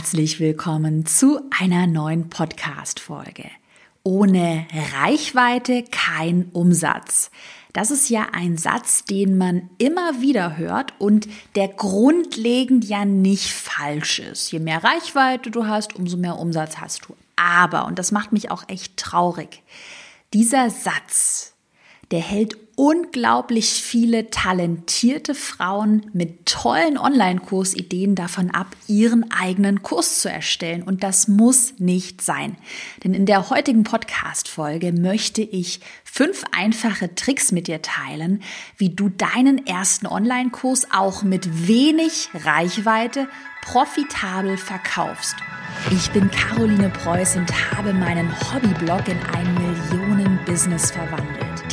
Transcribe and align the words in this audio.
herzlich 0.00 0.40
willkommen 0.40 1.04
zu 1.04 1.42
einer 1.50 1.86
neuen 1.86 2.30
Podcast-Folge. 2.30 3.44
Ohne 4.02 4.66
Reichweite 4.94 5.84
kein 5.90 6.46
Umsatz. 6.54 7.30
Das 7.74 7.90
ist 7.90 8.08
ja 8.08 8.28
ein 8.32 8.56
Satz, 8.56 9.04
den 9.04 9.36
man 9.36 9.68
immer 9.76 10.22
wieder 10.22 10.56
hört 10.56 10.94
und 10.98 11.28
der 11.54 11.68
grundlegend 11.68 12.86
ja 12.86 13.04
nicht 13.04 13.52
falsch 13.52 14.20
ist. 14.20 14.50
Je 14.50 14.58
mehr 14.58 14.82
Reichweite 14.82 15.50
du 15.50 15.66
hast, 15.66 15.94
umso 15.96 16.16
mehr 16.16 16.38
Umsatz 16.38 16.78
hast 16.78 17.06
du. 17.06 17.14
Aber, 17.36 17.84
und 17.84 17.98
das 17.98 18.10
macht 18.10 18.32
mich 18.32 18.50
auch 18.50 18.64
echt 18.68 18.96
traurig, 18.96 19.62
dieser 20.32 20.70
Satz, 20.70 21.52
der 22.10 22.20
hält 22.20 22.56
unglaublich 22.80 23.72
viele 23.72 24.30
talentierte 24.30 25.34
Frauen 25.34 26.06
mit 26.14 26.46
tollen 26.46 26.96
Online-Kursideen 26.96 28.14
davon 28.14 28.50
ab, 28.52 28.68
ihren 28.86 29.30
eigenen 29.30 29.82
Kurs 29.82 30.20
zu 30.20 30.30
erstellen. 30.30 30.82
Und 30.82 31.02
das 31.02 31.28
muss 31.28 31.74
nicht 31.78 32.22
sein. 32.22 32.56
Denn 33.04 33.12
in 33.12 33.26
der 33.26 33.50
heutigen 33.50 33.82
Podcast-Folge 33.82 34.94
möchte 34.94 35.42
ich 35.42 35.80
fünf 36.04 36.42
einfache 36.56 37.14
Tricks 37.14 37.52
mit 37.52 37.66
dir 37.66 37.82
teilen, 37.82 38.42
wie 38.78 38.88
du 38.88 39.10
deinen 39.10 39.66
ersten 39.66 40.06
Online-Kurs 40.06 40.86
auch 40.90 41.22
mit 41.22 41.68
wenig 41.68 42.30
Reichweite 42.32 43.28
profitabel 43.60 44.56
verkaufst. 44.56 45.36
Ich 45.90 46.10
bin 46.12 46.30
Caroline 46.30 46.88
Preuß 46.88 47.36
und 47.36 47.76
habe 47.76 47.92
meinen 47.92 48.32
Hobbyblog 48.50 49.06
in 49.06 49.18
ein 49.36 49.52
Millionen-Business 49.52 50.92
verwandelt. 50.92 51.39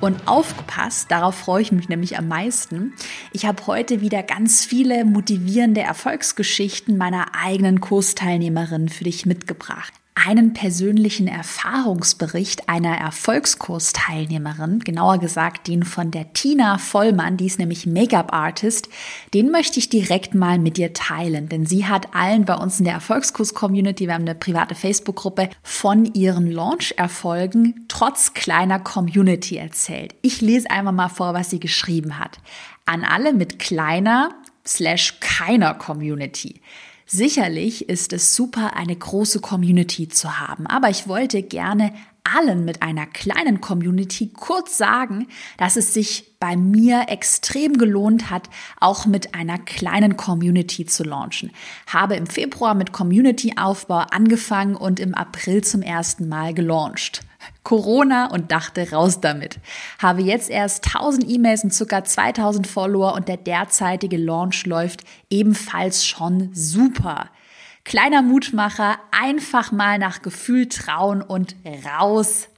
Und 0.00 0.26
aufgepasst, 0.26 1.10
darauf 1.10 1.34
freue 1.34 1.62
ich 1.62 1.72
mich 1.72 1.88
nämlich 1.88 2.16
am 2.16 2.28
meisten. 2.28 2.94
Ich 3.32 3.44
habe 3.46 3.66
heute 3.66 4.00
wieder 4.00 4.22
ganz 4.22 4.64
viele 4.64 5.04
motivierende 5.04 5.82
Erfolgsgeschichten 5.82 6.96
meiner 6.96 7.34
eigenen 7.34 7.80
Kursteilnehmerin 7.80 8.88
für 8.88 9.04
dich 9.04 9.26
mitgebracht 9.26 9.99
einen 10.14 10.52
persönlichen 10.52 11.28
Erfahrungsbericht 11.28 12.68
einer 12.68 12.96
Erfolgskursteilnehmerin, 12.96 14.80
genauer 14.80 15.18
gesagt 15.18 15.68
den 15.68 15.84
von 15.84 16.10
der 16.10 16.32
Tina 16.32 16.78
Vollmann, 16.78 17.36
die 17.36 17.46
ist 17.46 17.58
nämlich 17.58 17.86
Make-up-Artist, 17.86 18.88
den 19.32 19.50
möchte 19.50 19.78
ich 19.78 19.88
direkt 19.88 20.34
mal 20.34 20.58
mit 20.58 20.76
dir 20.76 20.92
teilen, 20.92 21.48
denn 21.48 21.64
sie 21.64 21.86
hat 21.86 22.14
allen 22.14 22.44
bei 22.44 22.54
uns 22.54 22.78
in 22.78 22.84
der 22.84 22.94
Erfolgskurs-Community, 22.94 24.06
wir 24.06 24.14
haben 24.14 24.22
eine 24.22 24.34
private 24.34 24.74
Facebook-Gruppe, 24.74 25.48
von 25.62 26.04
ihren 26.04 26.50
Launch-Erfolgen 26.50 27.86
trotz 27.88 28.34
kleiner 28.34 28.78
Community 28.78 29.56
erzählt. 29.56 30.14
Ich 30.22 30.40
lese 30.40 30.70
einmal 30.70 30.92
mal 30.92 31.08
vor, 31.08 31.34
was 31.34 31.50
sie 31.50 31.60
geschrieben 31.60 32.18
hat. 32.18 32.38
An 32.84 33.04
alle 33.04 33.32
mit 33.32 33.58
kleiner 33.58 34.30
slash 34.66 35.18
keiner 35.20 35.74
Community. 35.74 36.60
Sicherlich 37.12 37.88
ist 37.88 38.12
es 38.12 38.36
super, 38.36 38.76
eine 38.76 38.94
große 38.94 39.40
Community 39.40 40.06
zu 40.06 40.38
haben, 40.38 40.68
aber 40.68 40.90
ich 40.90 41.08
wollte 41.08 41.42
gerne 41.42 41.92
allen 42.22 42.64
mit 42.64 42.82
einer 42.82 43.04
kleinen 43.04 43.60
Community 43.60 44.30
kurz 44.32 44.78
sagen, 44.78 45.26
dass 45.56 45.74
es 45.74 45.92
sich 45.92 46.36
bei 46.38 46.56
mir 46.56 47.06
extrem 47.08 47.78
gelohnt 47.78 48.30
hat, 48.30 48.48
auch 48.78 49.06
mit 49.06 49.34
einer 49.34 49.58
kleinen 49.58 50.16
Community 50.16 50.86
zu 50.86 51.02
launchen. 51.02 51.50
Habe 51.88 52.14
im 52.14 52.28
Februar 52.28 52.74
mit 52.74 52.92
Community-Aufbau 52.92 54.04
angefangen 54.12 54.76
und 54.76 55.00
im 55.00 55.16
April 55.16 55.64
zum 55.64 55.82
ersten 55.82 56.28
Mal 56.28 56.54
gelauncht. 56.54 57.22
Corona 57.62 58.26
und 58.26 58.52
dachte 58.52 58.90
raus 58.90 59.20
damit. 59.20 59.58
Habe 59.98 60.22
jetzt 60.22 60.50
erst 60.50 60.86
1000 60.94 61.28
E-Mails 61.28 61.64
und 61.64 61.74
circa 61.74 62.04
2000 62.04 62.66
Follower 62.66 63.14
und 63.14 63.28
der 63.28 63.36
derzeitige 63.36 64.16
Launch 64.16 64.66
läuft 64.66 65.04
ebenfalls 65.28 66.06
schon 66.06 66.50
super. 66.52 67.30
Kleiner 67.84 68.22
Mutmacher, 68.22 68.98
einfach 69.10 69.72
mal 69.72 69.98
nach 69.98 70.22
Gefühl 70.22 70.68
trauen 70.68 71.22
und 71.22 71.56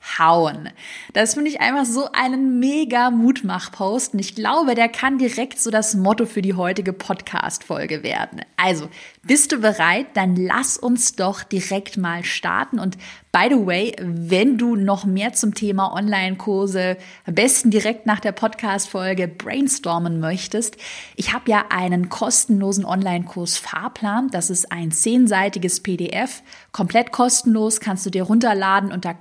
raushauen. 0.02 0.70
Das 1.12 1.34
finde 1.34 1.50
ich 1.50 1.60
einfach 1.60 1.84
so 1.84 2.10
einen 2.12 2.58
mega 2.58 3.10
Mutmach-Post 3.10 4.14
und 4.14 4.20
ich 4.20 4.34
glaube, 4.34 4.74
der 4.74 4.88
kann 4.88 5.18
direkt 5.18 5.60
so 5.60 5.70
das 5.70 5.94
Motto 5.94 6.26
für 6.26 6.42
die 6.42 6.54
heutige 6.54 6.92
Podcast-Folge 6.92 8.02
werden. 8.02 8.42
Also, 8.56 8.88
bist 9.22 9.52
du 9.52 9.58
bereit? 9.58 10.06
Dann 10.14 10.36
lass 10.36 10.76
uns 10.76 11.16
doch 11.16 11.42
direkt 11.42 11.96
mal 11.96 12.24
starten 12.24 12.78
und 12.78 12.96
By 13.34 13.46
the 13.48 13.66
way, 13.66 13.96
wenn 13.98 14.58
du 14.58 14.76
noch 14.76 15.06
mehr 15.06 15.32
zum 15.32 15.54
Thema 15.54 15.94
Online-Kurse, 15.94 16.98
am 17.24 17.34
besten 17.34 17.70
direkt 17.70 18.04
nach 18.04 18.20
der 18.20 18.32
Podcast-Folge 18.32 19.26
brainstormen 19.26 20.20
möchtest, 20.20 20.76
ich 21.16 21.32
habe 21.32 21.50
ja 21.50 21.64
einen 21.70 22.10
kostenlosen 22.10 22.84
Online-Kurs 22.84 23.56
Fahrplan. 23.56 24.28
Das 24.30 24.50
ist 24.50 24.70
ein 24.70 24.90
zehnseitiges 24.90 25.80
PDF, 25.80 26.42
komplett 26.72 27.10
kostenlos, 27.10 27.80
kannst 27.80 28.04
du 28.04 28.10
dir 28.10 28.24
runterladen 28.24 28.92
unter 28.92 29.14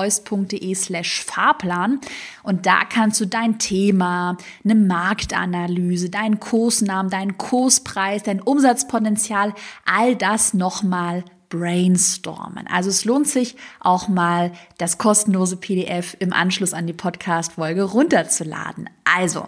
carolinepreuß.de 0.00 0.74
slash 0.74 1.24
Fahrplan. 1.24 2.00
Und 2.42 2.66
da 2.66 2.84
kannst 2.84 3.20
du 3.20 3.26
dein 3.26 3.58
Thema, 3.58 4.36
eine 4.64 4.74
Marktanalyse, 4.74 6.10
deinen 6.10 6.40
Kursnamen, 6.40 7.10
deinen 7.10 7.38
Kurspreis, 7.38 8.22
dein 8.22 8.40
Umsatzpotenzial, 8.40 9.54
all 9.84 10.16
das 10.16 10.54
nochmal 10.54 11.24
brainstormen. 11.48 12.66
Also 12.68 12.90
es 12.90 13.04
lohnt 13.04 13.26
sich 13.26 13.56
auch 13.80 14.08
mal 14.08 14.52
das 14.78 14.98
kostenlose 14.98 15.56
PDF 15.56 16.16
im 16.20 16.32
Anschluss 16.32 16.72
an 16.72 16.86
die 16.86 16.92
Podcast-Folge 16.92 17.82
runterzuladen. 17.82 18.88
Also, 19.04 19.46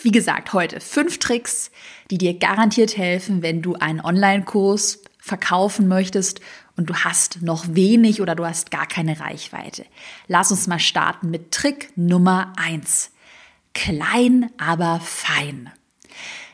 wie 0.00 0.12
gesagt, 0.12 0.52
heute 0.52 0.80
fünf 0.80 1.18
Tricks, 1.18 1.72
die 2.10 2.18
dir 2.18 2.38
garantiert 2.38 2.96
helfen, 2.96 3.42
wenn 3.42 3.60
du 3.60 3.74
einen 3.74 4.00
Online-Kurs 4.00 5.02
verkaufen 5.18 5.88
möchtest 5.88 6.40
und 6.76 6.90
du 6.90 6.94
hast 6.94 7.42
noch 7.42 7.64
wenig 7.68 8.20
oder 8.20 8.34
du 8.34 8.44
hast 8.44 8.70
gar 8.70 8.86
keine 8.86 9.20
Reichweite. 9.20 9.84
Lass 10.26 10.50
uns 10.50 10.66
mal 10.66 10.78
starten 10.78 11.30
mit 11.30 11.52
Trick 11.52 11.92
Nummer 11.96 12.52
eins: 12.56 13.10
Klein, 13.74 14.50
aber 14.58 15.00
fein. 15.00 15.70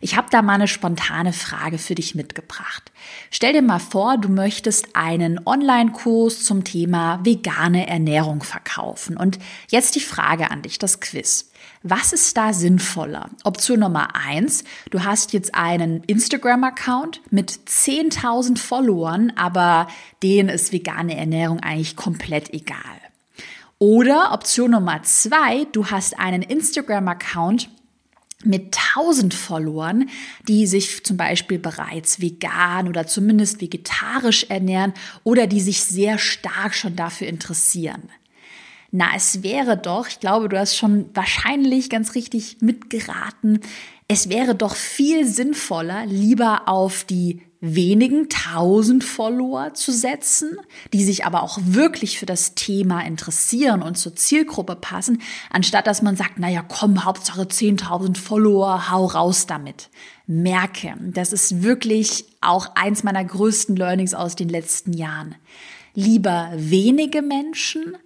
Ich 0.03 0.17
habe 0.17 0.29
da 0.31 0.41
mal 0.41 0.55
eine 0.55 0.69
spontane 0.69 1.35
Frage 1.35 1.77
für 1.77 1.95
dich 1.95 2.15
mitgebracht. 2.15 2.91
Stell 3.31 3.53
dir 3.53 3.63
mal 3.63 3.79
vor, 3.79 4.17
du 4.17 4.31
möchtest 4.31 4.97
einen 4.97 5.47
Online-Kurs 5.47 6.43
zum 6.45 6.65
Thema 6.65 7.21
vegane 7.23 7.87
Ernährung 7.87 8.43
verkaufen. 8.43 9.19
Und 9.19 9.39
jetzt 9.69 9.95
die 9.97 10.01
Frage 10.01 10.51
an 10.51 10.63
dich, 10.63 10.79
das 10.79 11.01
Quiz. 11.01 11.51
Was 11.83 12.15
ist 12.15 12.35
da 12.37 12.55
sinnvoller? 12.55 13.29
Option 13.45 13.81
Nummer 13.81 14.15
eins: 14.15 14.65
du 14.91 15.05
hast 15.05 15.35
jetzt 15.35 15.55
einen 15.55 16.03
Instagram-Account 16.05 17.21
mit 17.31 17.51
10.000 17.51 18.57
Followern, 18.57 19.33
aber 19.37 19.87
denen 20.23 20.49
ist 20.49 20.73
vegane 20.73 21.17
Ernährung 21.17 21.61
eigentlich 21.61 21.97
komplett 21.97 22.55
egal. 22.55 22.79
Oder 23.79 24.33
Option 24.33 24.71
Nummer 24.71 25.03
zwei: 25.03 25.67
du 25.73 25.87
hast 25.87 26.19
einen 26.19 26.43
Instagram-Account 26.43 27.69
mit 28.45 28.77
1000 28.97 29.35
Followern, 29.35 30.09
die 30.49 30.67
sich 30.67 31.05
zum 31.05 31.17
Beispiel 31.17 31.59
bereits 31.59 32.21
vegan 32.21 32.89
oder 32.89 33.07
zumindest 33.07 33.61
vegetarisch 33.61 34.45
ernähren 34.49 34.95
oder 35.25 35.47
die 35.47 35.61
sich 35.61 35.83
sehr 35.83 36.19
stark 36.19 36.75
schon 36.75 36.97
dafür 36.97 37.27
interessieren. 37.27 38.11
Na, 38.93 39.11
es 39.15 39.43
wäre 39.43 39.77
doch, 39.77 40.09
ich 40.09 40.19
glaube, 40.21 40.49
du 40.49 40.59
hast 40.59 40.77
schon 40.77 41.11
wahrscheinlich 41.15 41.91
ganz 41.91 42.15
richtig 42.15 42.57
mitgeraten, 42.61 43.61
es 44.09 44.29
wäre 44.29 44.57
doch 44.57 44.75
viel 44.75 45.25
sinnvoller, 45.25 46.05
lieber 46.07 46.67
auf 46.67 47.05
die 47.05 47.43
wenigen 47.61 48.29
tausend 48.31 49.05
Follower 49.05 49.75
zu 49.75 49.93
setzen, 49.93 50.57
die 50.93 51.05
sich 51.05 51.27
aber 51.27 51.43
auch 51.43 51.59
wirklich 51.63 52.19
für 52.19 52.27
das 52.27 52.55
Thema 52.55 53.03
interessieren 53.03 53.83
und 53.83 53.99
zur 53.99 54.17
Zielgruppe 54.17 54.77
passen, 54.77 55.21
anstatt 55.51 55.87
dass 55.87 56.01
man 56.01 56.17
sagt, 56.17 56.39
naja, 56.39 56.65
komm, 56.67 57.05
Hauptsache 57.05 57.43
10.000 57.43 58.17
Follower, 58.17 58.91
hau 58.91 59.07
raus 59.07 59.47
damit. 59.47 59.91
Merke, 60.27 60.95
das 61.01 61.33
ist 61.33 61.63
wirklich 61.63 62.25
auch 62.41 62.75
eins 62.77 63.03
meiner 63.03 63.25
größten 63.25 63.77
Learnings 63.77 64.15
aus 64.15 64.37
den 64.37 64.49
letzten 64.49 64.93
Jahren. 64.93 65.35
Lieber 65.95 66.51
wenige 66.55 67.21
Menschen, 67.21 67.97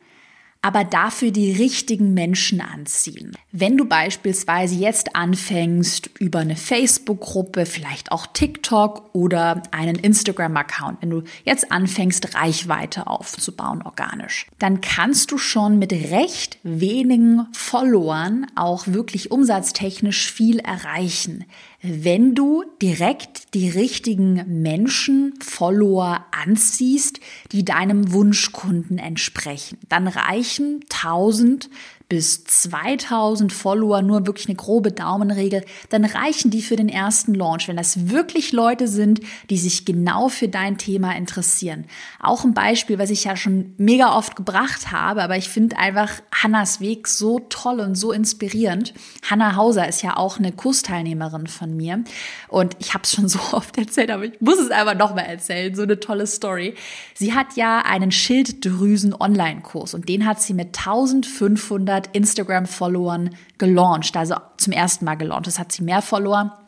aber 0.65 0.83
dafür 0.83 1.31
die 1.31 1.53
richtigen 1.53 2.15
Menschen 2.15 2.63
anziehen. 2.63 3.37
Wenn 3.53 3.77
du 3.77 3.85
beispielsweise 3.85 4.75
jetzt 4.75 5.15
anfängst 5.15 6.09
über 6.19 6.39
eine 6.39 6.57
Facebook-Gruppe, 6.57 7.67
vielleicht 7.67 8.11
auch 8.11 8.27
TikTok 8.27 9.11
oder 9.13 9.63
einen 9.73 9.97
Instagram-Account, 9.97 11.03
wenn 11.03 11.11
du 11.11 11.23
jetzt 11.45 11.71
anfängst, 11.71 12.35
Reichweite 12.35 13.09
aufzubauen 13.09 13.83
organisch, 13.83 14.47
dann 14.59 14.81
kannst 14.81 15.33
du 15.33 15.37
schon 15.37 15.79
mit 15.79 15.93
recht 15.93 16.59
wenigen 16.63 17.47
Followern 17.53 18.47
auch 18.55 18.87
wirklich 18.87 19.31
umsatztechnisch 19.31 20.33
viel 20.33 20.61
erreichen 20.61 21.45
wenn 21.87 22.35
du 22.35 22.65
direkt 22.81 23.53
die 23.53 23.69
richtigen 23.69 24.63
Menschen, 24.63 25.35
Follower 25.43 26.25
anziehst, 26.31 27.21
die 27.53 27.63
deinem 27.63 28.11
Wunschkunden 28.11 28.97
entsprechen. 28.97 29.77
Dann 29.91 30.09
reichen 30.09 30.81
1000 30.91 31.69
bis 32.15 32.45
2000 32.45 33.53
Follower, 33.53 34.01
nur 34.01 34.25
wirklich 34.25 34.47
eine 34.47 34.55
grobe 34.55 34.93
Daumenregel, 34.93 35.65
dann 35.89 36.05
reichen 36.05 36.49
die 36.49 36.63
für 36.63 36.77
den 36.77 36.89
ersten 36.89 37.35
Launch, 37.35 37.67
wenn 37.67 37.77
das 37.77 38.09
wirklich 38.09 38.53
Leute 38.53 38.87
sind, 38.87 39.19
die 39.51 39.59
sich 39.59 39.85
genau 39.85 40.29
für 40.29 40.47
dein 40.47 40.79
Thema 40.79 41.17
interessieren. 41.17 41.87
Auch 42.21 42.45
ein 42.45 42.55
Beispiel, 42.55 43.01
was 43.01 43.11
ich 43.11 43.25
ja 43.25 43.35
schon 43.35 43.75
mega 43.79 44.17
oft 44.17 44.37
gebracht 44.37 44.93
habe, 44.93 45.25
aber 45.25 45.37
ich 45.37 45.49
finde 45.49 45.77
einfach 45.77 46.09
Hannas 46.33 46.81
Weg 46.81 47.09
so 47.09 47.41
toll 47.49 47.81
und 47.81 47.97
so 47.97 48.13
inspirierend. 48.13 48.95
Hanna 49.29 49.57
Hauser 49.57 49.89
ist 49.89 50.05
ja 50.05 50.17
auch 50.17 50.39
eine 50.39 50.53
Kursteilnehmerin 50.53 51.49
von 51.49 51.77
mir 51.77 52.05
und 52.47 52.77
ich 52.79 52.95
habe 52.95 53.03
es 53.03 53.13
schon 53.13 53.29
so 53.29 53.41
oft 53.51 53.77
erzählt, 53.77 54.13
aber 54.13 54.27
ich 54.27 54.41
muss 54.41 54.61
es 54.61 54.71
einfach 54.71 54.95
nochmal 54.95 55.27
erzählen, 55.27 55.75
so 55.75 55.83
eine 55.83 55.99
tolle 55.99 56.29
Story. 56.29 56.77
Sie 57.15 57.35
hat 57.35 57.57
ja 57.57 57.81
einen 57.81 58.13
Schilddrüsen-Online-Kurs 58.13 59.95
und 59.95 60.09
den 60.09 60.27
hat 60.27 60.41
sie 60.41 60.55
mit 60.55 60.79
1500 60.79 62.04
100 62.05 62.15
Instagram-Followern 62.15 63.31
gelauncht, 63.59 64.17
also 64.17 64.37
zum 64.57 64.73
ersten 64.73 65.05
Mal 65.05 65.17
gelauncht. 65.17 65.47
Das 65.47 65.59
hat 65.59 65.73
sie 65.73 65.83
mehr 65.83 66.03
Follower. 66.03 66.59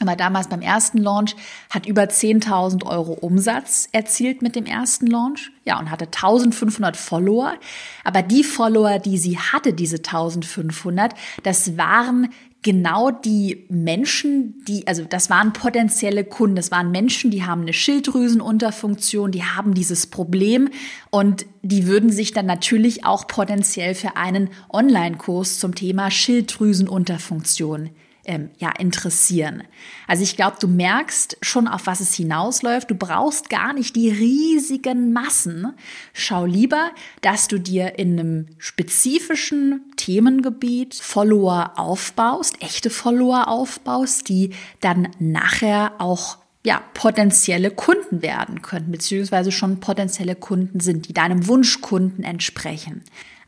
Aber 0.00 0.16
damals 0.16 0.48
beim 0.48 0.62
ersten 0.62 0.98
Launch 0.98 1.36
hat 1.70 1.86
über 1.86 2.02
10.000 2.02 2.84
Euro 2.86 3.12
Umsatz 3.12 3.88
erzielt 3.92 4.42
mit 4.42 4.56
dem 4.56 4.66
ersten 4.66 5.06
Launch. 5.06 5.52
Ja, 5.64 5.78
und 5.78 5.90
hatte 5.90 6.06
1500 6.06 6.96
Follower. 6.96 7.54
Aber 8.02 8.22
die 8.22 8.42
Follower, 8.42 8.98
die 8.98 9.16
sie 9.18 9.38
hatte, 9.38 9.72
diese 9.72 9.98
1500, 9.98 11.14
das 11.44 11.76
waren 11.76 12.30
genau 12.62 13.10
die 13.10 13.66
Menschen, 13.68 14.64
die, 14.66 14.86
also 14.86 15.04
das 15.04 15.30
waren 15.30 15.52
potenzielle 15.52 16.24
Kunden, 16.24 16.56
das 16.56 16.70
waren 16.70 16.90
Menschen, 16.90 17.30
die 17.30 17.44
haben 17.44 17.62
eine 17.62 17.72
Schilddrüsenunterfunktion, 17.72 19.32
die 19.32 19.42
haben 19.42 19.74
dieses 19.74 20.06
Problem 20.06 20.70
und 21.10 21.44
die 21.62 21.86
würden 21.86 22.10
sich 22.10 22.32
dann 22.32 22.46
natürlich 22.46 23.04
auch 23.04 23.26
potenziell 23.26 23.94
für 23.94 24.16
einen 24.16 24.48
Online-Kurs 24.72 25.58
zum 25.58 25.74
Thema 25.74 26.10
Schilddrüsenunterfunktion 26.10 27.90
ähm, 28.24 28.50
ja, 28.58 28.70
interessieren. 28.78 29.64
Also 30.06 30.22
ich 30.22 30.36
glaube, 30.36 30.56
du 30.60 30.68
merkst 30.68 31.38
schon, 31.42 31.66
auf 31.66 31.86
was 31.86 32.00
es 32.00 32.14
hinausläuft. 32.14 32.90
Du 32.90 32.94
brauchst 32.94 33.50
gar 33.50 33.72
nicht 33.72 33.96
die 33.96 34.10
riesigen 34.10 35.12
Massen. 35.12 35.72
Schau 36.12 36.46
lieber, 36.46 36.90
dass 37.20 37.48
du 37.48 37.58
dir 37.58 37.98
in 37.98 38.18
einem 38.18 38.46
spezifischen 38.58 39.92
Themengebiet 39.96 40.94
Follower 40.94 41.72
aufbaust, 41.76 42.62
echte 42.62 42.90
Follower 42.90 43.48
aufbaust, 43.48 44.28
die 44.28 44.50
dann 44.80 45.08
nachher 45.18 45.94
auch 45.98 46.38
ja, 46.64 46.80
potenzielle 46.94 47.72
Kunden 47.72 48.22
werden 48.22 48.62
können, 48.62 48.92
beziehungsweise 48.92 49.50
schon 49.50 49.80
potenzielle 49.80 50.36
Kunden 50.36 50.78
sind, 50.78 51.08
die 51.08 51.12
deinem 51.12 51.48
Wunschkunden 51.48 52.22
entsprechen. 52.22 53.02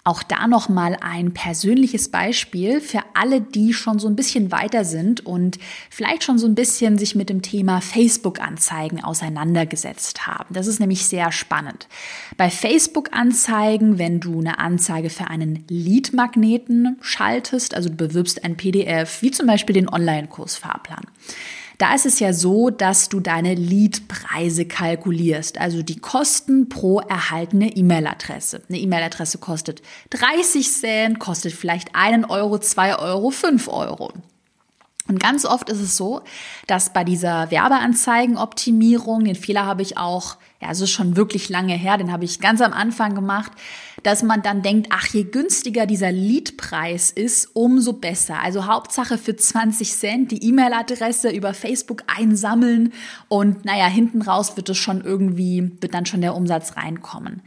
Auch 0.06 0.23
da 0.23 0.47
nochmal 0.47 0.99
ein 1.01 1.33
persönliches 1.33 2.11
Beispiel 2.11 2.83
für 2.83 3.01
alle, 3.15 3.41
die 3.41 3.73
schon 3.73 3.99
so 3.99 4.06
ein 4.06 4.17
bisschen 4.17 4.53
weiter 4.53 4.85
sind 4.85 5.25
und 5.25 5.59
vielleicht 5.89 6.25
schon 6.25 6.39
so 6.39 6.47
ein 6.47 6.55
bisschen 6.55 6.99
sich 6.99 7.15
mit 7.15 7.31
dem 7.31 7.41
Thema 7.41 7.81
Facebook-Anzeigen 7.81 9.03
auseinandergesetzt 9.03 10.27
haben. 10.27 10.53
Das 10.53 10.67
ist 10.67 10.79
nämlich 10.79 11.06
sehr 11.06 11.33
spannend. 11.33 11.89
Bei 12.37 12.51
Facebook-Anzeigen, 12.51 13.99
wenn 13.99 14.21
du 14.21 14.41
eine 14.41 14.59
Anzeige 14.59 15.09
für 15.09 15.29
einen 15.29 15.65
Lead-Magneten 15.69 16.99
schaltest, 17.01 17.73
also 17.73 17.89
du 17.89 17.97
bewirbst 17.97 18.45
ein 18.45 18.59
PDF, 18.59 19.23
wie 19.23 19.31
zum 19.31 19.47
Beispiel 19.47 19.73
den 19.73 19.89
Online-Kurs-Fahrplan 19.89 21.06
da 21.79 21.94
ist 21.94 22.06
es 22.06 22.21
ja 22.21 22.32
so, 22.32 22.71
dass 22.71 23.09
du 23.09 23.21
deine 23.21 23.55
Leadpreise 23.55 24.65
kalkulierst, 24.67 25.59
also 25.59 25.82
die 25.82 25.99
Kosten 25.99 26.69
pro 26.69 27.00
erhaltene 27.00 27.76
E-Mail-Adresse. 27.76 28.62
Eine 28.69 28.79
E-Mail-Adresse 28.79 29.38
kostet 29.38 29.82
30 30.11 30.71
Cent, 30.71 31.19
kostet 31.19 31.53
vielleicht 31.53 31.94
einen 31.94 32.25
Euro, 32.25 32.59
zwei 32.59 32.97
Euro, 32.97 33.31
fünf 33.31 33.69
Euro. 33.69 34.12
Und 35.06 35.21
ganz 35.21 35.45
oft 35.45 35.69
ist 35.69 35.81
es 35.81 35.99
so, 35.99 36.23
dass 36.67 36.95
bei 36.95 37.05
dieser 37.05 37.51
Werbeanzeigenoptimierung, 37.51 39.25
den 39.25 39.35
Fehler 39.35 39.67
habe 39.67 39.83
ich 39.83 39.99
auch, 39.99 40.37
ja, 40.62 40.71
es 40.71 40.81
ist 40.81 40.93
schon 40.93 41.15
wirklich 41.15 41.51
lange 41.51 41.75
her, 41.75 41.99
den 41.99 42.11
habe 42.11 42.25
ich 42.25 42.41
ganz 42.41 42.62
am 42.62 42.73
Anfang 42.73 43.15
gemacht, 43.15 43.53
dass 44.03 44.23
man 44.23 44.41
dann 44.41 44.62
denkt, 44.62 44.87
ach, 44.89 45.06
je 45.09 45.25
günstiger 45.25 45.85
dieser 45.85 46.11
Leadpreis 46.11 47.11
ist, 47.11 47.51
umso 47.53 47.93
besser. 47.93 48.41
Also 48.41 48.67
Hauptsache 48.67 49.19
für 49.19 49.37
20 49.37 49.93
Cent 49.93 50.31
die 50.31 50.43
E-Mail-Adresse 50.43 51.31
über 51.31 51.53
Facebook 51.53 52.05
einsammeln 52.06 52.95
und 53.29 53.67
naja, 53.67 53.87
hinten 53.89 54.23
raus 54.23 54.56
wird 54.56 54.71
es 54.71 54.79
schon 54.79 55.03
irgendwie, 55.03 55.71
wird 55.83 55.93
dann 55.93 56.06
schon 56.06 56.23
der 56.23 56.35
Umsatz 56.35 56.79
reinkommen. 56.79 57.43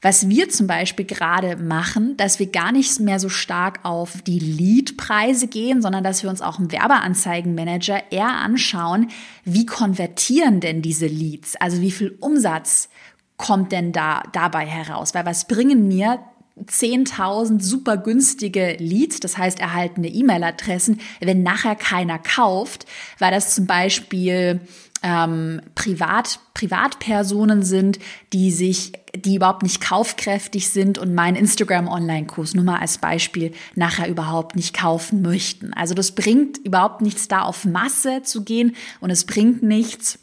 Was 0.00 0.28
wir 0.28 0.48
zum 0.48 0.68
Beispiel 0.68 1.04
gerade 1.04 1.56
machen, 1.56 2.16
dass 2.16 2.38
wir 2.38 2.46
gar 2.46 2.70
nicht 2.70 3.00
mehr 3.00 3.18
so 3.18 3.28
stark 3.28 3.80
auf 3.82 4.22
die 4.22 4.38
Leadpreise 4.38 5.48
gehen, 5.48 5.82
sondern 5.82 6.04
dass 6.04 6.22
wir 6.22 6.30
uns 6.30 6.40
auch 6.40 6.60
im 6.60 6.70
Werbeanzeigenmanager 6.70 8.12
eher 8.12 8.28
anschauen, 8.28 9.08
wie 9.44 9.66
konvertieren 9.66 10.60
denn 10.60 10.82
diese 10.82 11.06
Leads? 11.06 11.56
Also 11.56 11.80
wie 11.80 11.90
viel 11.90 12.16
Umsatz 12.20 12.88
kommt 13.36 13.72
denn 13.72 13.90
da 13.92 14.22
dabei 14.32 14.66
heraus? 14.66 15.14
Weil 15.14 15.26
was 15.26 15.48
bringen 15.48 15.88
mir 15.88 16.20
10.000 16.66 17.60
super 17.60 17.96
günstige 17.96 18.76
Leads, 18.78 19.20
das 19.20 19.38
heißt 19.38 19.60
erhaltene 19.60 20.08
E-Mail-Adressen, 20.08 21.00
wenn 21.20 21.42
nachher 21.42 21.76
keiner 21.76 22.18
kauft, 22.18 22.86
weil 23.18 23.30
das 23.30 23.54
zum 23.54 23.66
Beispiel 23.66 24.60
ähm, 25.02 25.60
Privat, 25.74 26.40
Privatpersonen 26.54 27.62
sind, 27.62 27.98
die 28.32 28.50
sich, 28.50 28.92
die 29.14 29.36
überhaupt 29.36 29.62
nicht 29.62 29.80
kaufkräftig 29.80 30.70
sind 30.70 30.98
und 30.98 31.14
meinen 31.14 31.36
Instagram-Online-Kurs 31.36 32.54
nur 32.54 32.64
mal 32.64 32.78
als 32.78 32.98
Beispiel 32.98 33.52
nachher 33.74 34.08
überhaupt 34.08 34.56
nicht 34.56 34.76
kaufen 34.76 35.22
möchten. 35.22 35.72
Also 35.72 35.94
das 35.94 36.12
bringt 36.12 36.58
überhaupt 36.58 37.00
nichts 37.00 37.28
da 37.28 37.42
auf 37.42 37.64
Masse 37.64 38.22
zu 38.22 38.44
gehen 38.44 38.76
und 39.00 39.10
es 39.10 39.24
bringt 39.24 39.62
nichts, 39.62 40.18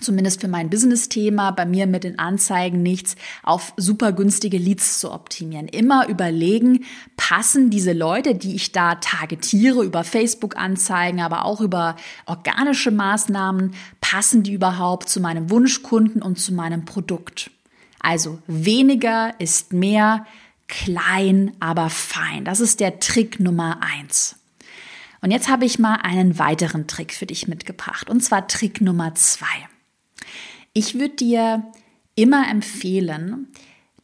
zumindest 0.00 0.40
für 0.40 0.48
mein 0.48 0.70
Business-Thema, 0.70 1.50
bei 1.52 1.66
mir 1.66 1.86
mit 1.86 2.04
den 2.04 2.18
Anzeigen 2.18 2.82
nichts, 2.82 3.16
auf 3.42 3.72
super 3.76 4.12
günstige 4.12 4.58
Leads 4.58 5.00
zu 5.00 5.12
optimieren. 5.12 5.68
Immer 5.68 6.08
überlegen, 6.08 6.84
passen 7.16 7.70
diese 7.70 7.92
Leute, 7.92 8.34
die 8.34 8.54
ich 8.54 8.72
da 8.72 8.96
targetiere 8.96 9.84
über 9.84 10.04
Facebook-Anzeigen, 10.04 11.20
aber 11.20 11.44
auch 11.44 11.60
über 11.60 11.96
organische 12.26 12.90
Maßnahmen, 12.90 13.74
passen 14.00 14.42
die 14.42 14.52
überhaupt 14.52 15.08
zu 15.08 15.20
meinem 15.20 15.50
Wunschkunden 15.50 16.22
und 16.22 16.38
zu 16.38 16.52
meinem 16.52 16.84
Produkt? 16.84 17.50
Also 18.00 18.38
weniger 18.46 19.34
ist 19.38 19.72
mehr, 19.72 20.26
klein, 20.68 21.52
aber 21.60 21.90
fein. 21.90 22.44
Das 22.44 22.60
ist 22.60 22.80
der 22.80 23.00
Trick 23.00 23.40
Nummer 23.40 23.80
eins. 23.82 24.36
Und 25.20 25.30
jetzt 25.30 25.48
habe 25.48 25.66
ich 25.66 25.78
mal 25.78 25.96
einen 25.96 26.38
weiteren 26.38 26.86
Trick 26.86 27.12
für 27.12 27.26
dich 27.26 27.46
mitgebracht, 27.46 28.08
und 28.08 28.22
zwar 28.22 28.48
Trick 28.48 28.80
Nummer 28.80 29.14
zwei. 29.14 29.46
Ich 30.72 30.94
würde 30.94 31.16
dir 31.16 31.72
immer 32.14 32.48
empfehlen, 32.48 33.48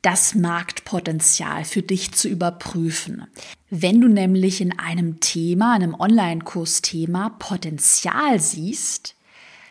das 0.02 0.34
Marktpotenzial 0.34 1.64
für 1.64 1.82
dich 1.82 2.12
zu 2.12 2.28
überprüfen. 2.28 3.26
Wenn 3.70 4.00
du 4.00 4.08
nämlich 4.08 4.60
in 4.60 4.78
einem 4.78 5.20
Thema, 5.20 5.74
einem 5.74 5.94
Online-Kursthema 5.94 7.30
Potenzial 7.38 8.40
siehst, 8.40 9.14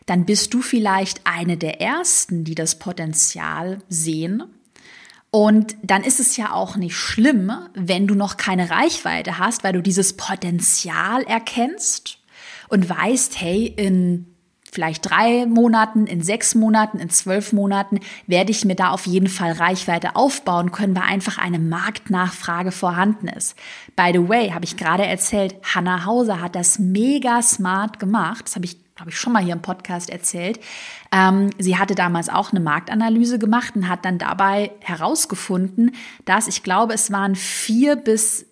dann 0.05 0.25
bist 0.25 0.53
du 0.53 0.61
vielleicht 0.61 1.21
eine 1.25 1.57
der 1.57 1.81
Ersten, 1.81 2.43
die 2.43 2.55
das 2.55 2.79
Potenzial 2.79 3.79
sehen. 3.89 4.43
Und 5.31 5.75
dann 5.83 6.03
ist 6.03 6.19
es 6.19 6.37
ja 6.37 6.53
auch 6.53 6.77
nicht 6.77 6.95
schlimm, 6.95 7.51
wenn 7.73 8.07
du 8.07 8.15
noch 8.15 8.37
keine 8.37 8.69
Reichweite 8.69 9.37
hast, 9.37 9.63
weil 9.63 9.73
du 9.73 9.81
dieses 9.81 10.13
Potenzial 10.13 11.23
erkennst 11.23 12.19
und 12.69 12.87
weißt, 12.87 13.39
hey, 13.41 13.65
in 13.65 14.34
vielleicht 14.75 15.09
drei 15.09 15.45
Monaten, 15.45 16.05
in 16.05 16.21
sechs 16.21 16.53
Monaten, 16.53 16.99
in 16.99 17.09
zwölf 17.09 17.53
Monaten 17.53 18.01
werde 18.27 18.51
ich 18.51 18.65
mir 18.65 18.75
da 18.75 18.89
auf 18.89 19.07
jeden 19.07 19.29
Fall 19.29 19.53
Reichweite 19.53 20.15
aufbauen 20.15 20.71
können, 20.71 20.95
weil 20.95 21.03
einfach 21.03 21.37
eine 21.37 21.59
Marktnachfrage 21.59 22.71
vorhanden 22.71 23.29
ist. 23.29 23.55
By 23.95 24.11
the 24.13 24.27
way, 24.27 24.49
habe 24.49 24.65
ich 24.65 24.75
gerade 24.75 25.05
erzählt, 25.05 25.55
Hannah 25.63 26.05
Hauser 26.05 26.41
hat 26.41 26.55
das 26.55 26.77
mega 26.77 27.41
smart 27.41 27.99
gemacht. 27.99 28.45
Das 28.45 28.55
habe 28.55 28.65
ich 28.65 28.77
habe 28.99 29.09
ich 29.09 29.17
schon 29.17 29.33
mal 29.33 29.43
hier 29.43 29.53
im 29.53 29.61
Podcast 29.61 30.09
erzählt. 30.09 30.57
Ähm, 31.11 31.49
sie 31.57 31.77
hatte 31.77 31.95
damals 31.95 32.29
auch 32.29 32.51
eine 32.51 32.61
Marktanalyse 32.61 33.39
gemacht 33.39 33.75
und 33.75 33.89
hat 33.89 34.05
dann 34.05 34.17
dabei 34.17 34.71
herausgefunden, 34.79 35.91
dass 36.23 36.47
ich 36.47 36.63
glaube, 36.63 36.93
es 36.93 37.11
waren 37.11 37.35
vier 37.35 37.97
bis 37.97 38.45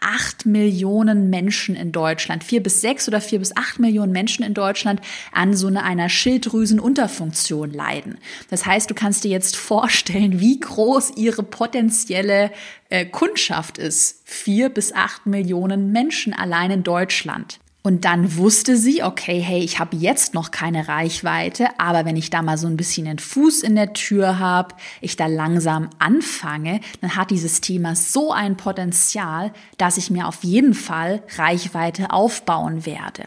acht 0.00 0.46
Millionen 0.46 1.30
Menschen 1.30 1.76
in 1.76 1.92
Deutschland, 1.92 2.42
vier 2.42 2.62
bis 2.62 2.80
sechs 2.80 3.06
oder 3.06 3.20
vier 3.20 3.38
bis 3.38 3.54
acht 3.56 3.78
Millionen 3.78 4.12
Menschen 4.12 4.44
in 4.44 4.54
Deutschland 4.54 5.00
an 5.32 5.54
so 5.54 5.68
einer 5.68 6.08
Schilddrüsenunterfunktion 6.08 7.70
leiden. 7.70 8.18
Das 8.48 8.66
heißt, 8.66 8.90
du 8.90 8.94
kannst 8.94 9.24
dir 9.24 9.30
jetzt 9.30 9.56
vorstellen, 9.56 10.40
wie 10.40 10.58
groß 10.58 11.12
ihre 11.16 11.42
potenzielle 11.42 12.50
äh, 12.88 13.04
Kundschaft 13.06 13.78
ist. 13.78 14.22
Vier 14.24 14.70
bis 14.70 14.92
acht 14.92 15.26
Millionen 15.26 15.92
Menschen 15.92 16.32
allein 16.32 16.70
in 16.70 16.82
Deutschland. 16.82 17.59
Und 17.82 18.04
dann 18.04 18.36
wusste 18.36 18.76
sie, 18.76 19.02
okay, 19.02 19.40
hey, 19.40 19.60
ich 19.60 19.78
habe 19.78 19.96
jetzt 19.96 20.34
noch 20.34 20.50
keine 20.50 20.86
Reichweite, 20.86 21.68
aber 21.78 22.04
wenn 22.04 22.16
ich 22.16 22.28
da 22.28 22.42
mal 22.42 22.58
so 22.58 22.66
ein 22.66 22.76
bisschen 22.76 23.06
den 23.06 23.18
Fuß 23.18 23.62
in 23.62 23.74
der 23.74 23.94
Tür 23.94 24.38
habe, 24.38 24.74
ich 25.00 25.16
da 25.16 25.26
langsam 25.26 25.88
anfange, 25.98 26.80
dann 27.00 27.16
hat 27.16 27.30
dieses 27.30 27.62
Thema 27.62 27.96
so 27.96 28.32
ein 28.32 28.58
Potenzial, 28.58 29.52
dass 29.78 29.96
ich 29.96 30.10
mir 30.10 30.28
auf 30.28 30.44
jeden 30.44 30.74
Fall 30.74 31.22
Reichweite 31.38 32.10
aufbauen 32.10 32.84
werde. 32.84 33.24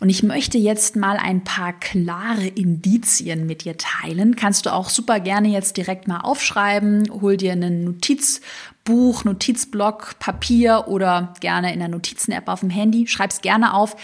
Und 0.00 0.08
ich 0.08 0.24
möchte 0.24 0.58
jetzt 0.58 0.96
mal 0.96 1.16
ein 1.16 1.44
paar 1.44 1.72
klare 1.72 2.46
Indizien 2.46 3.46
mit 3.46 3.64
dir 3.64 3.76
teilen. 3.76 4.34
Kannst 4.34 4.66
du 4.66 4.72
auch 4.72 4.88
super 4.88 5.20
gerne 5.20 5.48
jetzt 5.48 5.76
direkt 5.76 6.08
mal 6.08 6.20
aufschreiben, 6.20 7.08
hol 7.20 7.36
dir 7.36 7.52
einen 7.52 7.84
Notiz 7.84 8.40
Buch, 8.84 9.24
Notizblock, 9.24 10.18
Papier 10.18 10.84
oder 10.88 11.34
gerne 11.40 11.72
in 11.72 11.78
der 11.78 11.88
Notizen-App 11.88 12.48
auf 12.48 12.60
dem 12.60 12.70
Handy. 12.70 13.06
Schreib's 13.06 13.40
gerne 13.40 13.74
auf. 13.74 13.96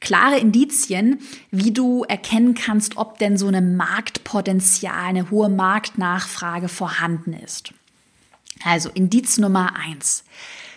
Klare 0.00 0.38
Indizien, 0.38 1.20
wie 1.50 1.70
du 1.70 2.02
erkennen 2.04 2.54
kannst, 2.54 2.96
ob 2.96 3.18
denn 3.18 3.36
so 3.36 3.46
eine 3.46 3.60
Marktpotenzial, 3.60 5.04
eine 5.04 5.30
hohe 5.30 5.48
Marktnachfrage 5.48 6.68
vorhanden 6.68 7.34
ist. 7.34 7.72
Also 8.64 8.90
Indiz 8.90 9.38
Nummer 9.38 9.76
eins. 9.76 10.24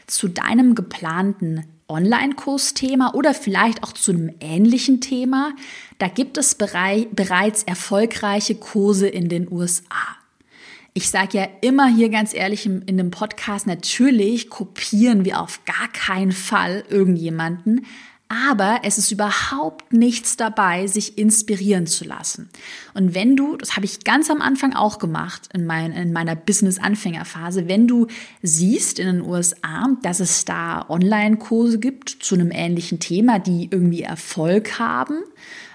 Zu 0.05 0.27
deinem 0.27 0.75
geplanten 0.75 1.65
Online-Kursthema 1.87 3.13
oder 3.13 3.33
vielleicht 3.33 3.83
auch 3.83 3.93
zu 3.93 4.11
einem 4.11 4.31
ähnlichen 4.39 5.01
Thema, 5.01 5.53
da 5.97 6.07
gibt 6.07 6.37
es 6.37 6.55
bereits 6.55 7.63
erfolgreiche 7.63 8.55
Kurse 8.55 9.07
in 9.07 9.29
den 9.29 9.51
USA. 9.51 10.17
Ich 10.97 11.09
sage 11.09 11.37
ja 11.37 11.47
immer 11.59 11.87
hier 11.87 12.07
ganz 12.07 12.33
ehrlich 12.33 12.65
in, 12.65 12.81
in 12.83 12.95
dem 12.95 13.11
Podcast, 13.11 13.67
natürlich 13.67 14.49
kopieren 14.49 15.25
wir 15.25 15.41
auf 15.41 15.59
gar 15.65 15.89
keinen 15.89 16.31
Fall 16.31 16.85
irgendjemanden, 16.89 17.85
aber 18.29 18.79
es 18.83 18.97
ist 18.97 19.11
überhaupt 19.11 19.91
nichts 19.91 20.37
dabei, 20.37 20.87
sich 20.87 21.17
inspirieren 21.17 21.85
zu 21.85 22.05
lassen. 22.05 22.49
Und 22.93 23.13
wenn 23.13 23.35
du, 23.35 23.57
das 23.57 23.75
habe 23.75 23.85
ich 23.85 24.05
ganz 24.05 24.29
am 24.29 24.41
Anfang 24.41 24.73
auch 24.73 24.97
gemacht 24.97 25.49
in, 25.53 25.65
mein, 25.65 25.91
in 25.91 26.13
meiner 26.13 26.37
Business-Anfängerphase, 26.37 27.67
wenn 27.67 27.89
du 27.89 28.07
siehst 28.41 28.97
in 28.97 29.07
den 29.07 29.21
USA, 29.21 29.89
dass 30.01 30.21
es 30.21 30.45
da 30.45 30.85
Online-Kurse 30.87 31.77
gibt 31.77 32.07
zu 32.07 32.35
einem 32.35 32.51
ähnlichen 32.51 33.01
Thema, 33.01 33.39
die 33.39 33.67
irgendwie 33.69 34.03
Erfolg 34.03 34.79
haben, 34.79 35.19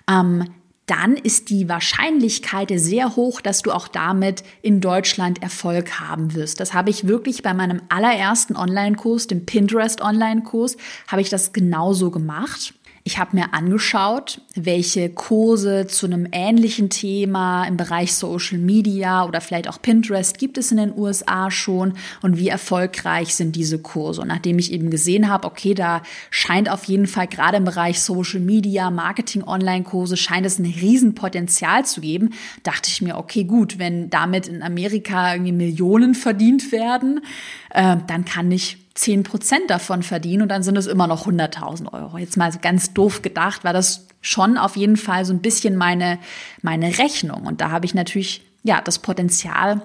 ähm, 0.09 0.47
dann 0.91 1.17
ist 1.17 1.51
die 1.51 1.69
Wahrscheinlichkeit 1.69 2.73
sehr 2.75 3.15
hoch, 3.15 3.41
dass 3.41 3.63
du 3.63 3.71
auch 3.71 3.87
damit 3.87 4.43
in 4.61 4.81
Deutschland 4.81 5.41
Erfolg 5.41 6.01
haben 6.01 6.35
wirst. 6.35 6.59
Das 6.59 6.75
habe 6.75 6.91
ich 6.91 7.07
wirklich 7.07 7.45
bei 7.45 7.55
meinem 7.55 7.81
allerersten 7.89 8.57
Online-Kurs, 8.57 9.29
dem 9.29 9.47
Pinterest 9.47 10.01
Online-Kurs, 10.01 10.77
habe 11.07 11.23
ich 11.23 11.29
das 11.29 11.53
genauso 11.53 12.11
gemacht. 12.11 12.75
Ich 13.11 13.19
habe 13.19 13.35
mir 13.37 13.55
angeschaut, 13.55 14.41
welche 14.55 15.11
Kurse 15.11 15.89
zu 15.89 16.07
einem 16.07 16.29
ähnlichen 16.31 16.91
Thema 16.91 17.65
im 17.65 17.77
Bereich 17.77 18.15
Social 18.15 18.59
Media 18.59 19.25
oder 19.25 19.41
vielleicht 19.41 19.69
auch 19.69 19.83
Pinterest 19.83 20.39
gibt 20.39 20.57
es 20.59 20.71
in 20.71 20.77
den 20.77 20.97
USA 20.97 21.51
schon 21.51 21.95
und 22.23 22.39
wie 22.39 22.47
erfolgreich 22.47 23.35
sind 23.35 23.57
diese 23.57 23.81
Kurse. 23.81 24.21
Und 24.21 24.29
nachdem 24.29 24.61
ich 24.61 24.71
eben 24.71 24.91
gesehen 24.91 25.29
habe, 25.29 25.49
okay, 25.49 25.75
da 25.75 26.05
scheint 26.31 26.71
auf 26.71 26.85
jeden 26.85 27.09
Fall 27.09 27.27
gerade 27.27 27.57
im 27.57 27.65
Bereich 27.65 28.01
Social 28.01 28.39
Media, 28.39 28.93
Marketing, 28.93 29.43
Online-Kurse, 29.43 30.17
scheint 30.17 30.47
es 30.47 30.61
ein 30.61 30.67
Riesenpotenzial 30.67 31.85
zu 31.85 32.03
geben, 32.03 32.31
dachte 32.63 32.91
ich 32.93 33.03
mir, 33.03 33.17
okay, 33.17 33.43
gut, 33.43 33.81
wenn 33.81 34.09
damit 34.09 34.47
in 34.47 34.63
Amerika 34.63 35.33
irgendwie 35.33 35.51
Millionen 35.51 36.15
verdient 36.15 36.71
werden, 36.71 37.23
äh, 37.71 37.97
dann 38.07 38.25
kann 38.25 38.53
ich 38.53 38.79
10 38.95 39.23
Prozent 39.23 39.71
davon 39.71 40.03
verdienen 40.03 40.43
und 40.43 40.49
dann 40.49 40.63
sind 40.63 40.77
es 40.77 40.87
immer 40.87 41.07
noch 41.07 41.27
100.000 41.27 41.93
Euro. 41.93 42.19
Jetzt 42.19 42.37
mal 42.37 42.51
ganz 42.61 42.93
doof 42.93 43.23
gedacht, 43.23 43.65
war 43.65 43.73
das 43.73 44.07
schon 44.21 44.59
auf 44.59 44.77
jeden 44.77 44.97
Fall 44.97 45.25
so 45.25 45.33
ein 45.33 45.41
bisschen 45.41 45.77
meine, 45.77 46.19
meine 46.63 46.99
Rechnung. 46.99 47.47
Und 47.47 47.61
da 47.61 47.71
habe 47.71 47.87
ich 47.87 47.95
natürlich, 47.95 48.43
ja, 48.63 48.81
das 48.81 48.99
Potenzial 48.99 49.83